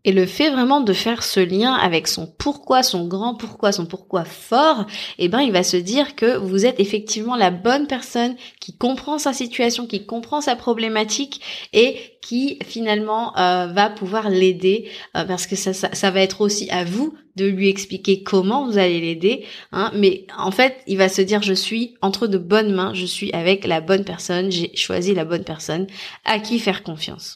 Et 0.03 0.11
le 0.11 0.27
fait 0.27 0.51
vraiment 0.51 0.81
de 0.81 0.93
faire 0.93 1.23
ce 1.23 1.39
lien 1.39 1.73
avec 1.73 2.07
son 2.07 2.27
pourquoi, 2.27 2.83
son 2.83 3.07
grand 3.07 3.33
pourquoi, 3.33 3.71
son 3.71 3.87
pourquoi 3.87 4.23
fort, 4.23 4.85
eh 5.17 5.29
ben, 5.29 5.41
il 5.41 5.51
va 5.51 5.63
se 5.63 5.77
dire 5.77 6.15
que 6.15 6.37
vous 6.37 6.65
êtes 6.65 6.79
effectivement 6.79 7.35
la 7.35 7.49
bonne 7.49 7.87
personne 7.87 8.35
qui 8.59 8.77
comprend 8.77 9.17
sa 9.17 9.33
situation, 9.33 9.87
qui 9.87 10.05
comprend 10.05 10.41
sa 10.41 10.55
problématique 10.55 11.41
et 11.73 11.97
qui 12.21 12.59
finalement 12.65 13.37
euh, 13.37 13.67
va 13.67 13.89
pouvoir 13.89 14.29
l'aider 14.29 14.89
euh, 15.15 15.25
parce 15.25 15.47
que 15.47 15.55
ça, 15.55 15.73
ça, 15.73 16.11
va 16.11 16.21
être 16.21 16.41
aussi 16.41 16.69
à 16.71 16.83
vous 16.83 17.13
de 17.35 17.45
lui 17.45 17.69
expliquer 17.69 18.23
comment 18.23 18.65
vous 18.65 18.77
allez 18.77 18.99
l'aider. 18.99 19.45
Hein, 19.71 19.91
mais 19.95 20.25
en 20.37 20.51
fait, 20.51 20.77
il 20.87 20.97
va 20.97 21.09
se 21.09 21.21
dire 21.21 21.41
je 21.43 21.53
suis 21.53 21.95
entre 22.01 22.27
de 22.27 22.37
bonnes 22.37 22.73
mains, 22.73 22.93
je 22.93 23.05
suis 23.05 23.31
avec 23.33 23.65
la 23.65 23.81
bonne 23.81 24.03
personne, 24.03 24.51
j'ai 24.51 24.75
choisi 24.75 25.13
la 25.13 25.25
bonne 25.25 25.43
personne 25.43 25.87
à 26.23 26.39
qui 26.39 26.59
faire 26.59 26.83
confiance. 26.83 27.35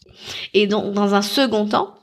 Et 0.53 0.67
donc 0.67 0.93
dans 0.93 1.13
un 1.13 1.21
second 1.21 1.67
temps, 1.67 1.95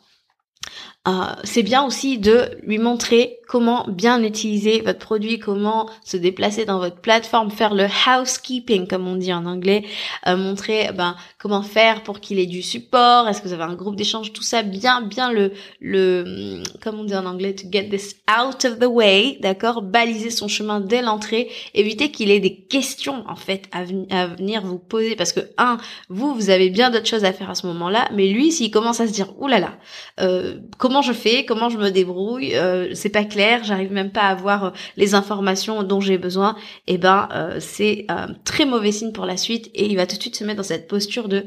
euh, 1.06 1.34
c'est 1.44 1.62
bien 1.62 1.84
aussi 1.84 2.18
de 2.18 2.58
lui 2.62 2.78
montrer 2.78 3.38
comment 3.46 3.86
bien 3.88 4.22
utiliser 4.22 4.80
votre 4.80 4.98
produit, 4.98 5.38
comment 5.38 5.88
se 6.04 6.16
déplacer 6.16 6.64
dans 6.64 6.78
votre 6.78 6.96
plateforme, 6.96 7.50
faire 7.50 7.74
le 7.74 7.84
housekeeping 7.84 8.86
comme 8.86 9.06
on 9.06 9.16
dit 9.16 9.32
en 9.32 9.46
anglais, 9.46 9.84
euh, 10.26 10.36
montrer 10.36 10.90
ben 10.92 11.16
comment 11.38 11.62
faire 11.62 12.02
pour 12.02 12.20
qu'il 12.20 12.38
ait 12.38 12.46
du 12.46 12.62
support, 12.62 13.28
est-ce 13.28 13.40
que 13.40 13.48
vous 13.48 13.54
avez 13.54 13.62
un 13.62 13.74
groupe 13.74 13.96
d'échange, 13.96 14.32
tout 14.32 14.42
ça 14.42 14.62
bien 14.62 15.02
bien 15.02 15.30
le 15.30 15.52
le 15.80 16.62
comme 16.82 16.98
on 16.98 17.04
dit 17.04 17.14
en 17.14 17.26
anglais 17.26 17.54
to 17.54 17.68
get 17.70 17.88
this 17.88 18.16
out 18.28 18.64
of 18.64 18.78
the 18.78 18.86
way, 18.86 19.38
d'accord, 19.40 19.82
baliser 19.82 20.30
son 20.30 20.48
chemin 20.48 20.80
dès 20.80 21.02
l'entrée, 21.02 21.50
éviter 21.74 22.10
qu'il 22.10 22.30
ait 22.30 22.40
des 22.40 22.56
questions 22.56 23.24
en 23.28 23.36
fait 23.36 23.64
à, 23.72 23.84
venir 24.26 24.62
vous 24.62 24.78
poser 24.78 25.16
parce 25.16 25.32
que 25.32 25.40
un 25.58 25.78
vous 26.08 26.34
vous 26.34 26.50
avez 26.50 26.70
bien 26.70 26.90
d'autres 26.90 27.06
choses 27.06 27.24
à 27.24 27.32
faire 27.32 27.50
à 27.50 27.54
ce 27.54 27.66
moment-là, 27.68 28.08
mais 28.14 28.26
lui 28.28 28.50
s'il 28.50 28.70
commence 28.70 29.00
à 29.00 29.06
se 29.06 29.12
dire 29.12 29.40
oulala 29.40 29.56
là 29.56 29.78
euh, 30.20 30.58
comment 30.78 31.02
je 31.02 31.12
fais, 31.12 31.44
comment 31.44 31.68
je 31.68 31.78
me 31.78 31.90
débrouille, 31.90 32.54
euh, 32.54 32.90
c'est 32.94 33.08
pas 33.08 33.24
j'arrive 33.62 33.92
même 33.92 34.12
pas 34.12 34.22
à 34.22 34.30
avoir 34.30 34.64
euh, 34.64 34.70
les 34.96 35.14
informations 35.14 35.82
dont 35.82 36.00
j'ai 36.00 36.18
besoin, 36.18 36.56
et 36.86 36.94
eh 36.94 36.98
ben 36.98 37.28
euh, 37.32 37.58
c'est 37.60 38.04
un 38.08 38.34
très 38.44 38.64
mauvais 38.64 38.92
signe 38.92 39.12
pour 39.12 39.26
la 39.26 39.36
suite 39.36 39.70
et 39.74 39.86
il 39.86 39.96
va 39.96 40.06
tout 40.06 40.16
de 40.16 40.22
suite 40.22 40.36
se 40.36 40.44
mettre 40.44 40.58
dans 40.58 40.62
cette 40.62 40.88
posture 40.88 41.28
de 41.28 41.46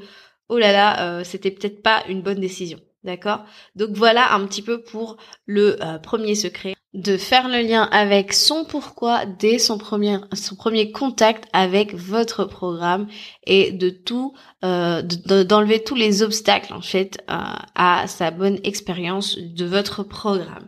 oh 0.50 0.58
là 0.58 0.72
là, 0.72 1.24
c'était 1.24 1.52
peut-être 1.52 1.84
pas 1.84 2.04
une 2.10 2.22
bonne 2.22 2.40
décision. 2.40 2.80
D'accord? 3.04 3.46
Donc 3.76 3.92
voilà 3.92 4.34
un 4.34 4.46
petit 4.46 4.62
peu 4.62 4.82
pour 4.82 5.18
le 5.46 5.78
premier 6.02 6.36
secret 6.36 6.74
de 6.94 7.18
faire 7.18 7.48
le 7.48 7.62
lien 7.62 7.84
avec 7.92 8.34
son 8.34 8.66
pourquoi 8.66 9.26
dès 9.26 9.60
son 9.60 9.78
premier 9.78 10.18
son 10.34 10.56
premier 10.56 10.92
contact 10.92 11.46
avec 11.54 11.94
votre 11.94 12.46
programme 12.46 13.08
et 13.46 13.72
de 13.72 13.90
tout 13.90 14.34
euh, 14.66 15.02
d'enlever 15.02 15.82
tous 15.82 15.96
les 15.96 16.22
obstacles 16.22 16.74
en 16.74 16.82
fait 16.82 17.24
euh, 17.30 17.36
à 17.76 18.08
sa 18.08 18.30
bonne 18.30 18.60
expérience 18.66 19.38
de 19.38 19.64
votre 19.64 20.04
programme. 20.04 20.68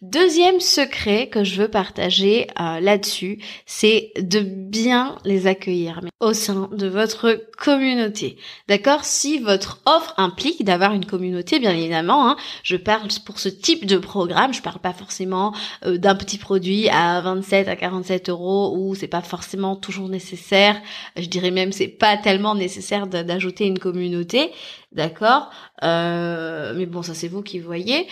Deuxième 0.00 0.60
secret 0.60 1.28
que 1.28 1.44
je 1.44 1.60
veux 1.60 1.68
partager 1.68 2.46
euh, 2.58 2.80
là-dessus, 2.80 3.42
c'est 3.66 4.12
de 4.18 4.40
bien 4.40 5.16
les 5.26 5.46
accueillir 5.46 6.00
au 6.20 6.32
sein 6.32 6.70
de 6.72 6.86
votre 6.86 7.38
communauté. 7.58 8.38
D'accord? 8.68 9.04
Si 9.04 9.38
votre 9.38 9.80
offre 9.84 10.14
implique 10.16 10.64
d'avoir 10.64 10.94
une 10.94 11.04
communauté, 11.04 11.58
bien 11.58 11.72
évidemment, 11.72 12.30
hein, 12.30 12.36
je 12.62 12.76
parle 12.76 13.08
pour 13.26 13.38
ce 13.38 13.50
type 13.50 13.84
de 13.84 13.98
programme, 13.98 14.54
je 14.54 14.62
parle 14.62 14.78
pas 14.78 14.94
forcément 14.94 15.52
d'un 15.84 16.14
petit 16.14 16.38
produit 16.38 16.88
à 16.88 17.20
27 17.20 17.68
à 17.68 17.76
47 17.76 18.30
euros 18.30 18.74
où 18.76 18.94
c'est 18.94 19.08
pas 19.08 19.22
forcément 19.22 19.76
toujours 19.76 20.08
nécessaire. 20.08 20.80
Je 21.16 21.26
dirais 21.26 21.50
même 21.50 21.72
c'est 21.72 21.88
pas 21.88 22.16
tellement 22.16 22.54
nécessaire 22.54 23.06
d'ajouter 23.26 23.66
une 23.66 23.78
communauté, 23.78 24.52
d'accord? 24.92 25.50
Euh, 25.82 26.74
Mais 26.76 26.86
bon, 26.86 27.02
ça 27.02 27.14
c'est 27.14 27.28
vous 27.28 27.42
qui 27.42 27.58
voyez. 27.58 28.06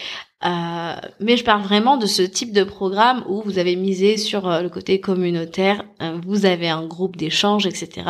Euh, 0.45 0.95
mais 1.21 1.37
je 1.37 1.45
parle 1.45 1.63
vraiment 1.63 1.97
de 1.97 2.07
ce 2.07 2.23
type 2.23 2.53
de 2.53 2.65
programme 2.65 3.25
où 3.29 3.43
vous 3.43 3.59
avez 3.59 3.77
misé 3.77 4.19
sur 4.19 4.47
euh, 4.49 4.61
le 4.61 4.69
côté 4.69 5.01
communautaire, 5.01 5.85
euh, 6.03 6.19
vous 6.27 6.45
avez 6.45 6.69
un 6.69 6.85
groupe 6.85 7.17
d'échange, 7.17 7.67
etc. 7.67 8.03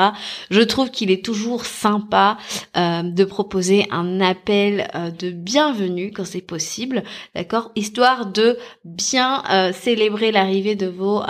Je 0.50 0.60
trouve 0.60 0.90
qu'il 0.90 1.10
est 1.10 1.24
toujours 1.24 1.64
sympa 1.64 2.38
de 2.74 3.24
proposer 3.24 3.86
un 3.90 4.20
appel 4.20 4.88
de 5.18 5.30
bienvenue 5.30 6.12
quand 6.12 6.24
c'est 6.24 6.40
possible, 6.40 7.02
d'accord, 7.34 7.70
histoire 7.76 8.26
de 8.26 8.58
bien 8.84 9.42
célébrer 9.72 10.32
l'arrivée 10.32 10.74
de 10.74 10.86
vos 10.86 11.22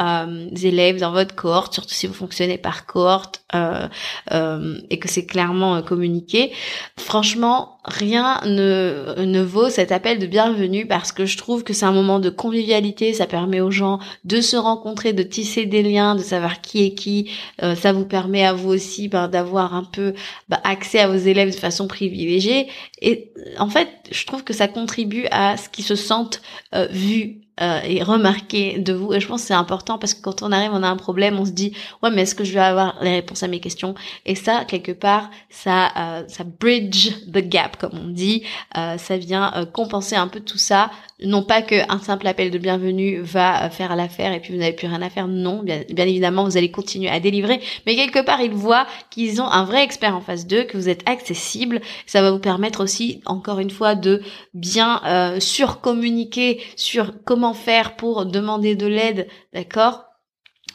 élèves 0.63 1.01
dans 1.01 1.13
votre 1.13 1.35
cohorte, 1.35 1.75
surtout 1.75 1.95
si 1.95 2.07
vous 2.07 2.15
fonctionnez 2.15 2.59
par 2.59 2.87
cohorte 2.87 3.45
et 3.53 4.99
que 4.99 5.09
c'est 5.09 5.27
clairement 5.27 5.83
communiqué. 5.83 6.53
Franchement, 6.97 7.74
rien 7.85 8.41
ne, 8.47 9.15
ne 9.19 9.43
vaut 9.43 9.69
cet 9.69 9.93
appel 9.93 10.19
de 10.19 10.27
bienvenue 10.27 10.87
parce 10.87 11.13
que 11.13 11.27
je 11.27 11.37
trouve 11.37 11.65
que 11.65 11.73
c'est 11.73 11.85
un 11.85 11.93
moment 11.93 12.19
de 12.19 12.31
convivialité, 12.31 13.13
ça 13.13 13.27
permet 13.27 13.61
aux 13.61 13.71
gens 13.71 13.99
de 14.25 14.41
se 14.41 14.57
rencontrer, 14.57 15.13
de 15.13 15.23
tisser 15.23 15.67
des 15.67 15.83
liens, 15.83 16.15
de 16.15 16.23
savoir 16.23 16.61
qui 16.61 16.85
est 16.85 16.95
qui. 16.95 17.31
Euh, 17.63 17.75
ça 17.75 17.93
vous 17.93 18.07
permet 18.07 18.45
à 18.45 18.55
vous 18.55 18.71
aussi 18.71 19.09
ben, 19.09 19.29
d'avoir 19.29 19.75
un 19.75 19.85
peu 19.85 20.15
ben, 20.49 20.59
accès 20.65 21.01
à 21.01 21.09
vos 21.09 21.17
élèves 21.17 21.51
de 21.51 21.59
façon 21.59 21.87
privilégiée. 21.87 22.69
Et 23.03 23.33
en 23.59 23.69
fait, 23.69 23.89
je 24.11 24.25
trouve 24.25 24.45
que 24.45 24.55
ça 24.55 24.69
contribue 24.69 25.27
à 25.31 25.57
ce 25.57 25.69
qu'ils 25.69 25.85
se 25.85 25.97
sentent 25.97 26.41
euh, 26.75 26.87
vus, 26.91 27.44
euh, 27.61 27.81
et 27.85 28.03
remarquer 28.03 28.79
de 28.79 28.93
vous. 28.93 29.13
Et 29.13 29.21
je 29.21 29.29
pense 29.29 29.43
que 29.43 29.47
c'est 29.47 29.55
important 29.55 29.97
parce 29.97 30.13
que 30.13 30.21
quand 30.21 30.43
on 30.43 30.51
arrive, 30.51 30.73
on 30.73 30.83
a 30.83 30.89
un 30.89 30.97
problème, 30.97 31.39
on 31.39 31.45
se 31.45 31.53
dit 31.53 31.73
ouais 32.03 32.11
mais 32.11 32.23
est-ce 32.23 32.35
que 32.35 32.43
je 32.43 32.53
vais 32.53 32.59
avoir 32.59 32.97
les 33.01 33.13
réponses 33.13 33.45
à 33.45 33.49
mes 33.49 33.61
questions? 33.61 33.95
Et 34.27 34.35
ça 34.35 34.65
quelque 34.65 34.91
part, 34.91 35.31
ça 35.51 35.93
euh, 35.97 36.25
ça 36.27 36.43
bridge 36.43 37.11
the 37.33 37.39
gap 37.39 37.77
comme 37.77 37.93
on 37.95 38.09
dit. 38.09 38.43
Euh, 38.77 38.99
ça 38.99 39.17
vient 39.19 39.53
euh, 39.55 39.67
compenser 39.67 40.17
un 40.17 40.27
peu 40.27 40.41
tout 40.41 40.59
ça. 40.59 40.91
Non 41.25 41.45
pas 41.45 41.63
qu'un 41.63 42.01
simple 42.01 42.27
appel 42.27 42.51
de 42.51 42.59
bienvenue 42.59 43.21
va 43.21 43.71
faire 43.71 43.95
l'affaire 43.95 44.33
et 44.33 44.41
puis 44.41 44.53
vous 44.53 44.59
n'avez 44.59 44.75
plus 44.75 44.89
rien 44.89 45.01
à 45.01 45.09
faire. 45.09 45.29
Non, 45.29 45.63
bien, 45.63 45.85
évidemment 45.89 46.43
vous 46.45 46.57
allez 46.57 46.73
continuer 46.73 47.09
à 47.09 47.21
délivrer, 47.21 47.61
mais 47.87 47.95
quelque 47.95 48.25
part 48.25 48.41
ils 48.41 48.51
voient 48.51 48.87
qu'ils 49.11 49.41
ont 49.41 49.47
un 49.47 49.65
vrai 49.65 49.85
expert 49.85 50.17
en 50.17 50.21
face 50.21 50.49
d'eux, 50.49 50.65
que 50.65 50.77
vous 50.77 50.89
êtes 50.89 51.09
accessible. 51.09 51.81
Ça 52.07 52.21
va 52.21 52.33
vous 52.33 52.41
permettre 52.41 52.83
aussi 52.83 53.21
encore 53.27 53.61
une 53.61 53.71
fois 53.71 53.95
de 53.95 54.23
bien 54.55 55.01
surcommuniquer 55.39 56.61
sur 56.75 57.13
comment 57.25 57.44
faire 57.53 57.97
pour 57.97 58.25
demander 58.25 58.77
de 58.77 58.87
l'aide, 58.87 59.29
d'accord? 59.53 60.14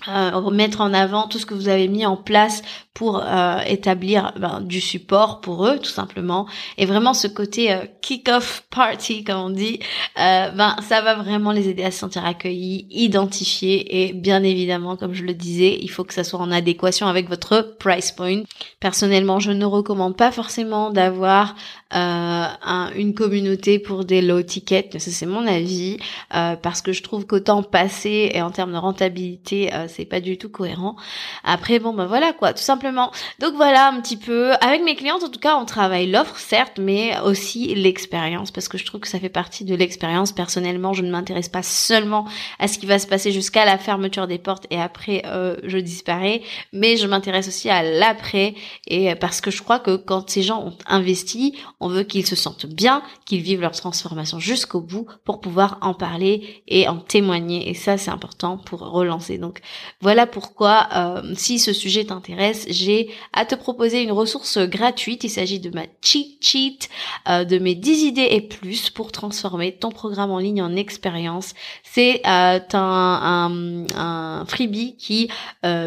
Euh, 0.07 0.49
mettre 0.51 0.81
en 0.81 0.93
avant 0.93 1.27
tout 1.27 1.39
ce 1.39 1.45
que 1.45 1.53
vous 1.53 1.67
avez 1.67 1.87
mis 1.87 2.05
en 2.05 2.17
place 2.17 2.61
pour 2.99 3.23
euh, 3.23 3.59
établir 3.65 4.33
ben, 4.37 4.59
du 4.59 4.81
support 4.81 5.39
pour 5.39 5.65
eux 5.65 5.79
tout 5.79 5.89
simplement. 5.89 6.47
Et 6.77 6.85
vraiment 6.85 7.13
ce 7.13 7.27
côté 7.27 7.71
euh, 7.71 7.85
kick-off 8.01 8.65
party 8.69 9.23
comme 9.23 9.39
on 9.39 9.49
dit 9.49 9.79
euh, 10.19 10.49
ben 10.49 10.75
ça 10.81 11.01
va 11.01 11.15
vraiment 11.15 11.53
les 11.53 11.69
aider 11.69 11.85
à 11.85 11.91
se 11.91 11.99
sentir 11.99 12.25
accueillis 12.25 12.87
identifiés. 12.89 14.03
Et 14.03 14.11
bien 14.11 14.43
évidemment 14.43 14.97
comme 14.97 15.13
je 15.13 15.23
le 15.23 15.33
disais 15.33 15.79
il 15.81 15.87
faut 15.89 16.03
que 16.03 16.13
ça 16.13 16.25
soit 16.25 16.41
en 16.41 16.51
adéquation 16.51 17.07
avec 17.07 17.29
votre 17.29 17.77
price 17.79 18.11
point. 18.11 18.41
Personnellement 18.81 19.39
je 19.39 19.51
ne 19.51 19.63
recommande 19.63 20.17
pas 20.17 20.33
forcément 20.33 20.89
d'avoir 20.89 21.55
un, 21.91 22.91
une 22.97 23.13
communauté 23.13 23.79
pour 23.79 24.03
des 24.03 24.21
low 24.21 24.43
tickets 24.43 24.99
ça 24.99 25.09
c'est 25.09 25.25
mon 25.25 25.47
avis 25.47 25.97
parce 26.29 26.81
que 26.81 26.91
je 26.91 27.01
trouve 27.01 27.25
qu'autant 27.25 27.63
passer 27.63 28.29
et 28.33 28.41
en 28.41 28.51
termes 28.51 28.73
de 28.73 28.77
rentabilité 28.77 29.71
c'est 29.89 30.05
pas 30.05 30.21
du 30.21 30.37
tout 30.37 30.49
cohérent 30.49 30.95
après 31.43 31.79
bon 31.79 31.93
ben 31.93 32.05
voilà 32.05 32.31
quoi 32.33 32.53
tout 32.53 32.63
simplement 32.63 33.11
donc 33.39 33.55
voilà 33.55 33.87
un 33.87 34.01
petit 34.01 34.17
peu. 34.17 34.51
Avec 34.61 34.83
mes 34.83 34.95
clientes, 34.95 35.23
en 35.23 35.29
tout 35.29 35.39
cas, 35.39 35.57
on 35.57 35.65
travaille 35.65 36.09
l'offre, 36.09 36.37
certes, 36.37 36.79
mais 36.79 37.17
aussi 37.21 37.73
l'expérience, 37.75 38.51
parce 38.51 38.67
que 38.67 38.77
je 38.77 38.85
trouve 38.85 39.01
que 39.01 39.07
ça 39.07 39.19
fait 39.19 39.29
partie 39.29 39.65
de 39.65 39.75
l'expérience. 39.75 40.31
Personnellement, 40.31 40.93
je 40.93 41.03
ne 41.03 41.11
m'intéresse 41.11 41.49
pas 41.49 41.63
seulement 41.63 42.25
à 42.59 42.67
ce 42.67 42.77
qui 42.77 42.85
va 42.85 42.99
se 42.99 43.07
passer 43.07 43.31
jusqu'à 43.31 43.65
la 43.65 43.77
fermeture 43.77 44.27
des 44.27 44.37
portes 44.37 44.65
et 44.69 44.79
après 44.79 45.23
euh, 45.25 45.55
je 45.63 45.77
disparais, 45.77 46.41
mais 46.73 46.97
je 46.97 47.07
m'intéresse 47.07 47.47
aussi 47.47 47.69
à 47.69 47.83
l'après, 47.83 48.55
et 48.87 49.15
parce 49.15 49.41
que 49.41 49.51
je 49.51 49.61
crois 49.61 49.79
que 49.79 49.95
quand 49.95 50.29
ces 50.29 50.43
gens 50.43 50.63
ont 50.63 50.77
investi, 50.85 51.55
on 51.79 51.87
veut 51.87 52.03
qu'ils 52.03 52.25
se 52.25 52.35
sentent 52.35 52.65
bien, 52.65 53.01
qu'ils 53.25 53.41
vivent 53.41 53.61
leur 53.61 53.71
transformation 53.71 54.39
jusqu'au 54.39 54.81
bout 54.81 55.07
pour 55.23 55.39
pouvoir 55.39 55.77
en 55.81 55.93
parler 55.93 56.63
et 56.67 56.87
en 56.87 56.97
témoigner. 56.97 57.69
Et 57.69 57.73
ça, 57.73 57.97
c'est 57.97 58.11
important 58.11 58.57
pour 58.57 58.79
relancer. 58.81 59.37
Donc 59.37 59.61
voilà 60.01 60.27
pourquoi, 60.27 60.87
euh, 60.95 61.33
si 61.35 61.59
ce 61.59 61.73
sujet 61.73 62.05
t'intéresse, 62.05 62.65
j'ai 62.69 63.09
à 63.33 63.45
te 63.45 63.55
proposer 63.55 64.01
une 64.01 64.11
ressource 64.11 64.57
gratuite. 64.59 65.23
Il 65.23 65.29
s'agit 65.29 65.59
de 65.59 65.69
ma 65.69 65.83
cheat 66.01 66.43
sheet, 66.43 66.89
euh, 67.27 67.43
de 67.43 67.57
mes 67.59 67.75
10 67.75 68.03
idées 68.03 68.27
et 68.31 68.41
plus 68.41 68.89
pour 68.89 69.11
transformer 69.11 69.73
ton 69.73 69.89
programme 69.89 70.31
en 70.31 70.39
ligne 70.39 70.61
en 70.61 70.75
expérience. 70.75 71.53
C'est 71.83 72.21
euh, 72.25 72.59
un, 72.73 73.85
un, 73.95 74.45
freebie 74.45 74.95
qui 74.97 75.29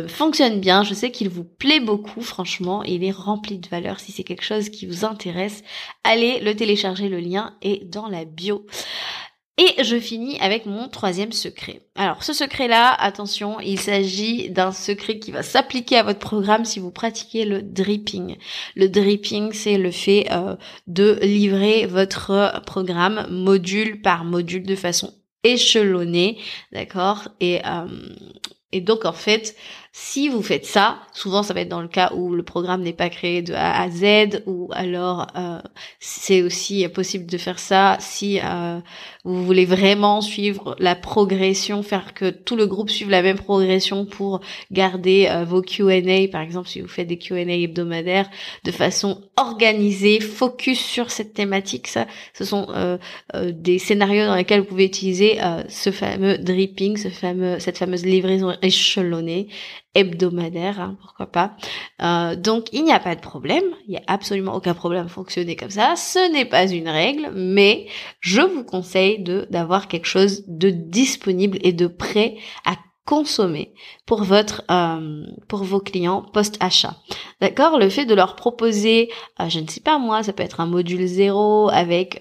fonctionne 0.08 0.60
bien. 0.60 0.82
Je 0.82 0.94
sais 0.94 1.10
qu'il 1.10 1.28
vous 1.28 1.44
plaît 1.44 1.80
beaucoup, 1.80 2.20
franchement. 2.20 2.82
Il 2.84 3.04
est 3.04 3.12
rempli 3.12 3.58
de 3.58 3.68
valeur. 3.68 4.00
Si 4.00 4.12
c'est 4.12 4.24
quelque 4.24 4.44
chose 4.44 4.68
qui 4.68 4.86
vous 4.86 5.04
intéresse, 5.04 5.62
allez 6.04 6.40
le 6.40 6.54
télécharger. 6.54 7.08
Le 7.08 7.20
lien 7.20 7.54
est 7.62 7.84
dans 7.90 8.08
la 8.08 8.24
bio. 8.24 8.66
Et 9.58 9.84
je 9.84 9.98
finis 9.98 10.38
avec 10.40 10.64
mon 10.64 10.88
troisième 10.88 11.32
secret. 11.32 11.82
Alors 11.94 12.24
ce 12.24 12.32
secret-là, 12.32 12.94
attention, 12.94 13.60
il 13.60 13.78
s'agit 13.78 14.48
d'un 14.48 14.72
secret 14.72 15.18
qui 15.18 15.30
va 15.30 15.42
s'appliquer 15.42 15.98
à 15.98 16.02
votre 16.02 16.20
programme 16.20 16.64
si 16.64 16.80
vous 16.80 16.90
pratiquez 16.90 17.44
le 17.44 17.60
dripping. 17.60 18.38
Le 18.76 18.88
dripping, 18.88 19.52
c'est 19.52 19.76
le 19.76 19.90
fait 19.90 20.26
euh, 20.32 20.56
de 20.86 21.18
livrer 21.22 21.86
votre 21.86 22.62
programme 22.64 23.26
module 23.30 24.00
par 24.00 24.24
module 24.24 24.62
de 24.62 24.74
façon 24.74 25.12
échelonnée, 25.44 26.38
d'accord? 26.72 27.28
Euh, 27.42 27.86
et 28.72 28.80
donc 28.80 29.04
en 29.04 29.12
fait, 29.12 29.54
si 29.94 30.30
vous 30.30 30.40
faites 30.40 30.64
ça, 30.64 31.00
souvent 31.12 31.42
ça 31.42 31.52
va 31.52 31.60
être 31.60 31.68
dans 31.68 31.82
le 31.82 31.88
cas 31.88 32.12
où 32.14 32.32
le 32.32 32.42
programme 32.42 32.80
n'est 32.80 32.94
pas 32.94 33.10
créé 33.10 33.42
de 33.42 33.52
A 33.52 33.82
à 33.82 33.90
Z, 33.90 34.42
ou 34.46 34.70
alors 34.72 35.26
euh, 35.36 35.60
c'est 36.00 36.40
aussi 36.40 36.88
possible 36.88 37.26
de 37.26 37.36
faire 37.36 37.58
ça 37.58 37.98
si 38.00 38.40
euh, 38.42 38.80
vous 39.24 39.44
voulez 39.44 39.66
vraiment 39.66 40.22
suivre 40.22 40.76
la 40.78 40.94
progression, 40.94 41.82
faire 41.82 42.14
que 42.14 42.30
tout 42.30 42.56
le 42.56 42.66
groupe 42.66 42.88
suive 42.88 43.10
la 43.10 43.20
même 43.20 43.36
progression 43.36 44.06
pour 44.06 44.40
garder 44.70 45.28
euh, 45.30 45.44
vos 45.44 45.60
Q&A, 45.60 46.26
par 46.28 46.40
exemple 46.40 46.68
si 46.68 46.80
vous 46.80 46.88
faites 46.88 47.06
des 47.06 47.18
Q&A 47.18 47.42
hebdomadaires, 47.42 48.30
de 48.64 48.70
façon 48.70 49.20
organisée, 49.36 50.20
focus 50.20 50.80
sur 50.80 51.10
cette 51.10 51.34
thématique. 51.34 51.86
Ça, 51.86 52.06
ce 52.32 52.46
sont 52.46 52.68
des 53.34 53.78
scénarios 53.78 54.24
dans 54.26 54.36
lesquels 54.36 54.60
vous 54.60 54.66
pouvez 54.66 54.86
utiliser 54.86 55.38
ce 55.68 55.90
fameux 55.90 56.38
dripping, 56.38 56.96
ce 56.96 57.08
fameux, 57.08 57.58
cette 57.58 57.76
fameuse 57.76 58.04
livraison 58.04 58.54
échelonnée 58.62 59.48
hebdomadaire, 59.94 60.80
hein, 60.80 60.96
pourquoi 61.00 61.26
pas. 61.26 61.52
Euh, 62.02 62.34
donc 62.36 62.68
il 62.72 62.84
n'y 62.84 62.92
a 62.92 63.00
pas 63.00 63.14
de 63.14 63.20
problème, 63.20 63.64
il 63.86 63.90
n'y 63.90 63.96
a 63.96 64.02
absolument 64.06 64.54
aucun 64.54 64.74
problème 64.74 65.06
à 65.06 65.08
fonctionner 65.08 65.56
comme 65.56 65.70
ça. 65.70 65.94
Ce 65.96 66.32
n'est 66.32 66.44
pas 66.44 66.66
une 66.70 66.88
règle, 66.88 67.30
mais 67.34 67.86
je 68.20 68.40
vous 68.40 68.64
conseille 68.64 69.22
de 69.22 69.46
d'avoir 69.50 69.88
quelque 69.88 70.06
chose 70.06 70.44
de 70.46 70.70
disponible 70.70 71.58
et 71.62 71.72
de 71.72 71.86
prêt 71.86 72.36
à 72.64 72.76
consommer 73.04 73.74
pour 74.06 74.22
votre 74.22 74.62
euh, 74.70 75.24
pour 75.48 75.64
vos 75.64 75.80
clients 75.80 76.22
post 76.32 76.56
achat 76.60 76.96
d'accord? 77.40 77.78
Le 77.80 77.88
fait 77.88 78.06
de 78.06 78.14
leur 78.14 78.36
proposer 78.36 79.10
euh, 79.40 79.48
je 79.48 79.58
ne 79.58 79.66
sais 79.66 79.80
pas 79.80 79.98
moi 79.98 80.22
ça 80.22 80.32
peut 80.32 80.44
être 80.44 80.60
un 80.60 80.66
module 80.66 81.04
zéro 81.06 81.68
avec 81.70 82.20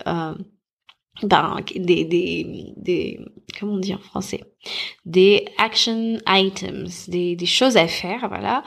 ben, 1.23 1.57
des, 1.75 2.05
des, 2.05 2.73
des, 2.77 3.19
comment 3.59 3.73
on 3.73 3.93
en 3.93 3.99
français, 3.99 4.41
des 5.05 5.45
action 5.57 6.17
items, 6.27 7.09
des, 7.09 7.35
des 7.35 7.45
choses 7.45 7.77
à 7.77 7.87
faire, 7.87 8.27
voilà, 8.27 8.63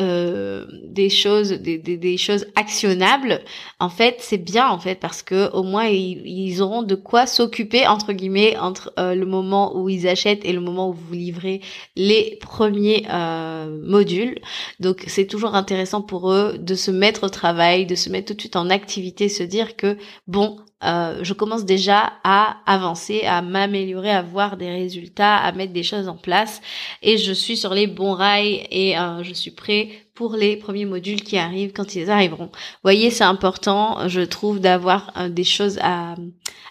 euh, 0.00 0.66
des 0.84 1.08
choses, 1.08 1.50
des, 1.52 1.78
des, 1.78 1.96
des, 1.96 2.16
choses 2.18 2.46
actionnables. 2.56 3.40
En 3.78 3.88
fait, 3.88 4.16
c'est 4.18 4.38
bien 4.38 4.68
en 4.68 4.78
fait 4.78 4.96
parce 4.96 5.22
que 5.22 5.50
au 5.52 5.62
moins 5.62 5.86
ils, 5.86 6.26
ils 6.26 6.60
auront 6.60 6.82
de 6.82 6.94
quoi 6.94 7.26
s'occuper 7.26 7.86
entre 7.86 8.12
guillemets 8.12 8.58
entre 8.58 8.92
euh, 8.98 9.14
le 9.14 9.24
moment 9.24 9.74
où 9.78 9.88
ils 9.88 10.06
achètent 10.06 10.44
et 10.44 10.52
le 10.52 10.60
moment 10.60 10.90
où 10.90 10.92
vous 10.92 11.14
livrez 11.14 11.62
les 11.96 12.36
premiers 12.40 13.06
euh, 13.10 13.80
modules. 13.82 14.40
Donc 14.80 15.04
c'est 15.06 15.26
toujours 15.26 15.54
intéressant 15.54 16.02
pour 16.02 16.32
eux 16.32 16.58
de 16.58 16.74
se 16.74 16.90
mettre 16.90 17.24
au 17.24 17.30
travail, 17.30 17.86
de 17.86 17.94
se 17.94 18.10
mettre 18.10 18.26
tout 18.26 18.34
de 18.34 18.40
suite 18.40 18.56
en 18.56 18.68
activité, 18.68 19.30
se 19.30 19.42
dire 19.42 19.76
que 19.76 19.96
bon, 20.26 20.58
euh, 20.84 21.20
je 21.22 21.32
commence 21.32 21.64
déjà 21.64 22.12
à 22.24 22.58
avancer, 22.66 23.22
à 23.22 23.42
m'améliorer, 23.42 24.10
à 24.10 24.22
voir 24.22 24.56
des 24.56 24.70
résultats, 24.70 25.36
à 25.36 25.52
mettre 25.52 25.72
des 25.72 25.82
choses 25.82 26.08
en 26.08 26.16
place. 26.16 26.60
Et 27.02 27.16
je 27.18 27.32
suis 27.32 27.56
sur 27.56 27.74
les 27.74 27.86
bons 27.86 28.12
rails 28.12 28.66
et 28.70 28.98
euh, 28.98 29.22
je 29.22 29.32
suis 29.32 29.50
prêt 29.50 30.03
pour 30.14 30.36
les 30.36 30.56
premiers 30.56 30.84
modules 30.84 31.22
qui 31.22 31.36
arrivent 31.38 31.72
quand 31.72 31.94
ils 31.96 32.10
arriveront. 32.10 32.46
Vous 32.46 32.80
voyez, 32.84 33.10
c'est 33.10 33.24
important, 33.24 34.08
je 34.08 34.20
trouve, 34.20 34.60
d'avoir 34.60 35.12
euh, 35.16 35.28
des 35.28 35.44
choses 35.44 35.78
à, 35.82 36.14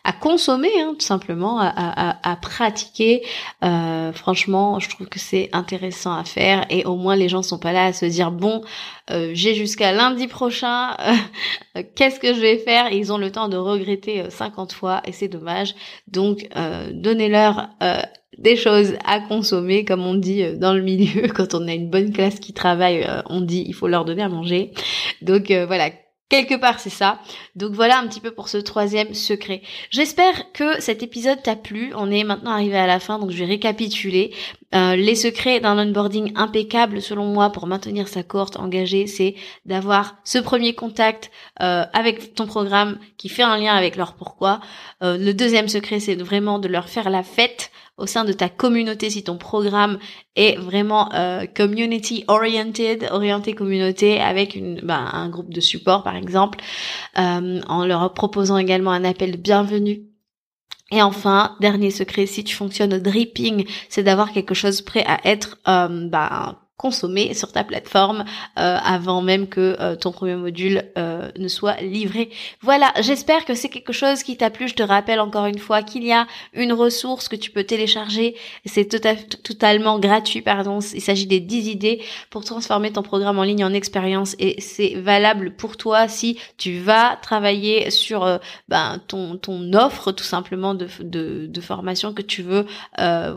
à 0.05 0.13
consommer, 0.13 0.71
hein, 0.79 0.95
tout 0.97 1.05
simplement, 1.05 1.59
à, 1.59 1.67
à, 1.67 2.31
à 2.31 2.35
pratiquer. 2.35 3.25
Euh, 3.63 4.13
franchement, 4.13 4.79
je 4.79 4.89
trouve 4.89 5.07
que 5.07 5.19
c'est 5.19 5.49
intéressant 5.53 6.13
à 6.13 6.23
faire 6.23 6.65
et 6.69 6.85
au 6.85 6.95
moins 6.95 7.15
les 7.15 7.29
gens 7.29 7.41
sont 7.41 7.59
pas 7.59 7.73
là 7.73 7.85
à 7.85 7.93
se 7.93 8.05
dire 8.05 8.31
bon, 8.31 8.61
euh, 9.11 9.31
j'ai 9.33 9.55
jusqu'à 9.55 9.91
lundi 9.91 10.27
prochain, 10.27 10.95
euh, 11.75 11.83
qu'est-ce 11.95 12.19
que 12.19 12.33
je 12.33 12.39
vais 12.39 12.57
faire? 12.57 12.91
Ils 12.91 13.11
ont 13.11 13.17
le 13.17 13.31
temps 13.31 13.49
de 13.49 13.57
regretter 13.57 14.29
50 14.29 14.73
fois 14.73 15.01
et 15.05 15.11
c'est 15.11 15.27
dommage. 15.27 15.75
Donc, 16.07 16.47
donnez-leur 16.91 17.69
des 18.37 18.55
choses 18.55 18.95
à 19.05 19.19
consommer, 19.19 19.85
comme 19.85 20.05
on 20.05 20.15
dit 20.15 20.43
euh, 20.43 20.55
dans 20.55 20.73
le 20.73 20.81
milieu, 20.81 21.27
quand 21.35 21.53
on 21.53 21.67
a 21.67 21.73
une 21.73 21.89
bonne 21.89 22.11
classe 22.11 22.39
qui 22.39 22.53
travaille, 22.53 23.03
euh, 23.03 23.21
on 23.27 23.41
dit 23.41 23.63
il 23.67 23.73
faut 23.73 23.87
leur 23.87 24.05
donner 24.05 24.23
à 24.23 24.29
manger. 24.29 24.71
Donc 25.21 25.51
euh, 25.51 25.65
voilà, 25.65 25.91
quelque 26.29 26.55
part 26.55 26.79
c'est 26.79 26.89
ça. 26.89 27.19
Donc 27.55 27.73
voilà 27.73 27.99
un 27.99 28.07
petit 28.07 28.19
peu 28.19 28.31
pour 28.31 28.49
ce 28.49 28.57
troisième 28.57 29.13
secret. 29.13 29.61
J'espère 29.89 30.51
que 30.51 30.81
cet 30.81 31.03
épisode 31.03 31.41
t'a 31.43 31.55
plu. 31.55 31.93
On 31.95 32.11
est 32.11 32.23
maintenant 32.23 32.51
arrivé 32.51 32.77
à 32.77 32.87
la 32.87 32.99
fin, 32.99 33.19
donc 33.19 33.31
je 33.31 33.37
vais 33.37 33.45
récapituler. 33.45 34.33
Les 34.73 35.15
secrets 35.15 35.59
d'un 35.59 35.77
onboarding 35.77 36.33
impeccable 36.35 37.01
selon 37.01 37.25
moi 37.25 37.51
pour 37.51 37.67
maintenir 37.67 38.07
sa 38.07 38.23
cohorte 38.23 38.57
engagée, 38.57 39.07
c'est 39.07 39.35
d'avoir 39.65 40.15
ce 40.23 40.39
premier 40.39 40.73
contact 40.73 41.31
avec 41.57 42.33
ton 42.33 42.47
programme 42.47 42.97
qui 43.17 43.29
fait 43.29 43.43
un 43.43 43.57
lien 43.57 43.75
avec 43.75 43.95
leur 43.95 44.13
pourquoi. 44.13 44.59
le 45.01 45.31
deuxième 45.31 45.67
secret, 45.67 45.99
c'est 45.99 46.15
vraiment 46.15 46.59
de 46.59 46.67
leur 46.67 46.89
faire 46.89 47.09
la 47.09 47.23
fête 47.23 47.71
au 47.97 48.07
sein 48.07 48.25
de 48.25 48.33
ta 48.33 48.49
communauté, 48.49 49.09
si 49.09 49.23
ton 49.23 49.37
programme 49.37 49.99
est 50.35 50.57
vraiment 50.57 51.13
euh, 51.13 51.45
community 51.45 52.23
oriented, 52.27 53.07
orienté 53.11 53.53
communauté, 53.53 54.19
avec 54.19 54.55
une, 54.55 54.81
bah, 54.81 55.09
un 55.13 55.29
groupe 55.29 55.53
de 55.53 55.61
support 55.61 56.03
par 56.03 56.15
exemple, 56.15 56.59
euh, 57.19 57.61
en 57.67 57.85
leur 57.85 58.13
proposant 58.13 58.57
également 58.57 58.91
un 58.91 59.03
appel 59.03 59.31
de 59.31 59.37
bienvenue 59.37 60.01
et 60.93 61.01
enfin, 61.01 61.55
dernier 61.59 61.89
secret, 61.89 62.27
si 62.27 62.43
tu 62.43 62.55
fonctionnes 62.55 62.93
au 62.93 62.99
dripping, 62.99 63.65
c'est 63.89 64.03
d'avoir 64.03 64.31
quelque 64.31 64.53
chose 64.53 64.83
prêt 64.83 65.03
à 65.07 65.19
être 65.27 65.57
euh, 65.67 66.07
bah, 66.07 66.62
consommer 66.83 67.33
sur 67.33 67.53
ta 67.53 67.63
plateforme 67.63 68.25
euh, 68.59 68.77
avant 68.83 69.21
même 69.21 69.47
que 69.47 69.77
euh, 69.79 69.95
ton 69.95 70.11
premier 70.11 70.35
module 70.35 70.83
euh, 70.97 71.31
ne 71.39 71.47
soit 71.47 71.77
livré. 71.79 72.29
Voilà, 72.61 72.91
j'espère 72.99 73.45
que 73.45 73.55
c'est 73.55 73.69
quelque 73.69 73.93
chose 73.93 74.21
qui 74.21 74.35
t'a 74.35 74.49
plu. 74.49 74.67
Je 74.67 74.73
te 74.73 74.83
rappelle 74.83 75.21
encore 75.21 75.45
une 75.45 75.59
fois 75.59 75.81
qu'il 75.81 76.03
y 76.03 76.11
a 76.11 76.27
une 76.51 76.73
ressource 76.73 77.29
que 77.29 77.37
tu 77.37 77.51
peux 77.51 77.63
télécharger. 77.63 78.35
C'est 78.65 78.91
tota-, 78.91 79.15
totalement 79.43 79.97
gratuit, 79.97 80.41
pardon. 80.41 80.79
Il 80.93 80.99
s'agit 80.99 81.25
des 81.25 81.39
10 81.39 81.69
idées 81.69 82.01
pour 82.29 82.43
transformer 82.43 82.91
ton 82.91 83.01
programme 83.01 83.39
en 83.39 83.43
ligne 83.43 83.63
en 83.63 83.73
expérience 83.73 84.35
et 84.37 84.59
c'est 84.59 84.95
valable 84.95 85.55
pour 85.55 85.77
toi 85.77 86.09
si 86.09 86.37
tu 86.57 86.79
vas 86.79 87.17
travailler 87.21 87.91
sur 87.91 88.39
ben, 88.67 88.99
ton, 89.07 89.39
offre 89.73 90.11
tout 90.11 90.25
simplement 90.25 90.73
de, 90.73 90.87
de, 90.99 91.45
de 91.47 91.61
formation 91.61 92.13
que 92.13 92.21
tu 92.21 92.41
veux 92.41 92.65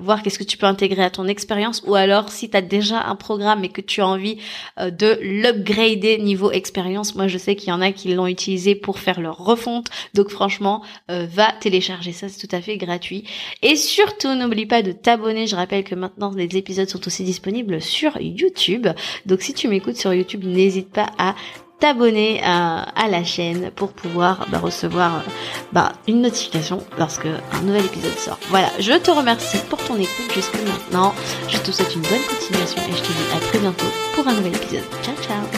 voir 0.00 0.22
qu'est-ce 0.22 0.40
que 0.40 0.44
tu 0.44 0.56
peux 0.56 0.66
intégrer 0.66 1.04
à 1.04 1.11
ton 1.11 1.28
expérience 1.28 1.85
ou 1.87 1.94
alors 1.94 2.30
si 2.30 2.50
tu 2.50 2.56
as 2.56 2.62
déjà 2.62 3.02
un 3.02 3.14
programme 3.14 3.36
et 3.62 3.68
que 3.68 3.81
tu 3.81 4.01
as 4.01 4.07
envie 4.07 4.38
euh, 4.79 4.90
de 4.90 5.18
l'upgrader 5.20 6.18
niveau 6.18 6.51
expérience, 6.51 7.14
moi 7.14 7.29
je 7.29 7.38
sais 7.38 7.57
qu'il 7.57 7.68
y 7.68 7.72
en 7.72 7.81
a 7.81 7.92
qui 7.92 8.12
l'ont 8.14 8.27
utilisé 8.27 8.75
pour 8.75 8.99
faire 8.99 9.20
leur 9.20 9.38
refonte. 9.38 9.88
Donc 10.14 10.31
franchement, 10.31 10.83
euh, 11.11 11.27
va 11.31 11.53
télécharger 11.61 12.12
ça, 12.12 12.29
c'est 12.29 12.46
tout 12.46 12.55
à 12.55 12.61
fait 12.61 12.77
gratuit. 12.77 13.25
Et 13.62 13.77
surtout, 13.77 14.35
n'oublie 14.35 14.66
pas 14.66 14.83
de 14.83 14.92
t'abonner. 14.92 15.46
Je 15.46 15.57
rappelle 15.57 15.85
que 15.85 15.94
maintenant 15.94 16.33
les 16.35 16.57
épisodes 16.57 16.88
sont 16.88 17.07
aussi 17.07 17.25
disponibles 17.25 17.81
sur 17.81 18.20
YouTube. 18.20 18.88
Donc 19.27 19.42
si 19.42 19.55
tu 19.55 19.68
m'écoutes 19.68 19.96
sur 19.96 20.12
YouTube, 20.12 20.44
n'hésite 20.44 20.90
pas 20.90 21.11
à 21.18 21.35
t'abonner 21.79 22.41
à, 22.43 23.09
la 23.09 23.25
chaîne 23.25 23.71
pour 23.71 23.93
pouvoir 23.93 24.47
bah, 24.51 24.59
recevoir 24.59 25.23
bah, 25.73 25.93
une 26.09 26.23
notification 26.23 26.83
lorsque 26.99 27.27
un 27.27 27.62
nouvel 27.62 27.85
épisode 27.85 28.17
sort. 28.19 28.39
Voilà, 28.49 28.69
je 28.79 28.93
te 28.93 29.11
remercie 29.11 29.59
pour 29.69 29.79
ton 29.85 29.97
écoute 29.97 30.33
jusque 30.35 30.57
maintenant. 30.67 31.15
Je 31.49 31.59
te 31.59 31.71
souhaite 31.71 31.95
une 31.95 32.03
bonne 32.03 32.25
continuation 32.29 32.83
et 32.89 32.93
je 32.93 33.03
te 33.03 33.09
dis 33.09 33.37
à 33.37 33.41
très 33.41 33.59
bientôt 33.59 33.87
pour 34.15 34.27
un 34.27 34.33
nouvel 34.33 34.57
épisode. 34.57 34.85
Ciao 35.03 35.15
ciao 35.23 35.56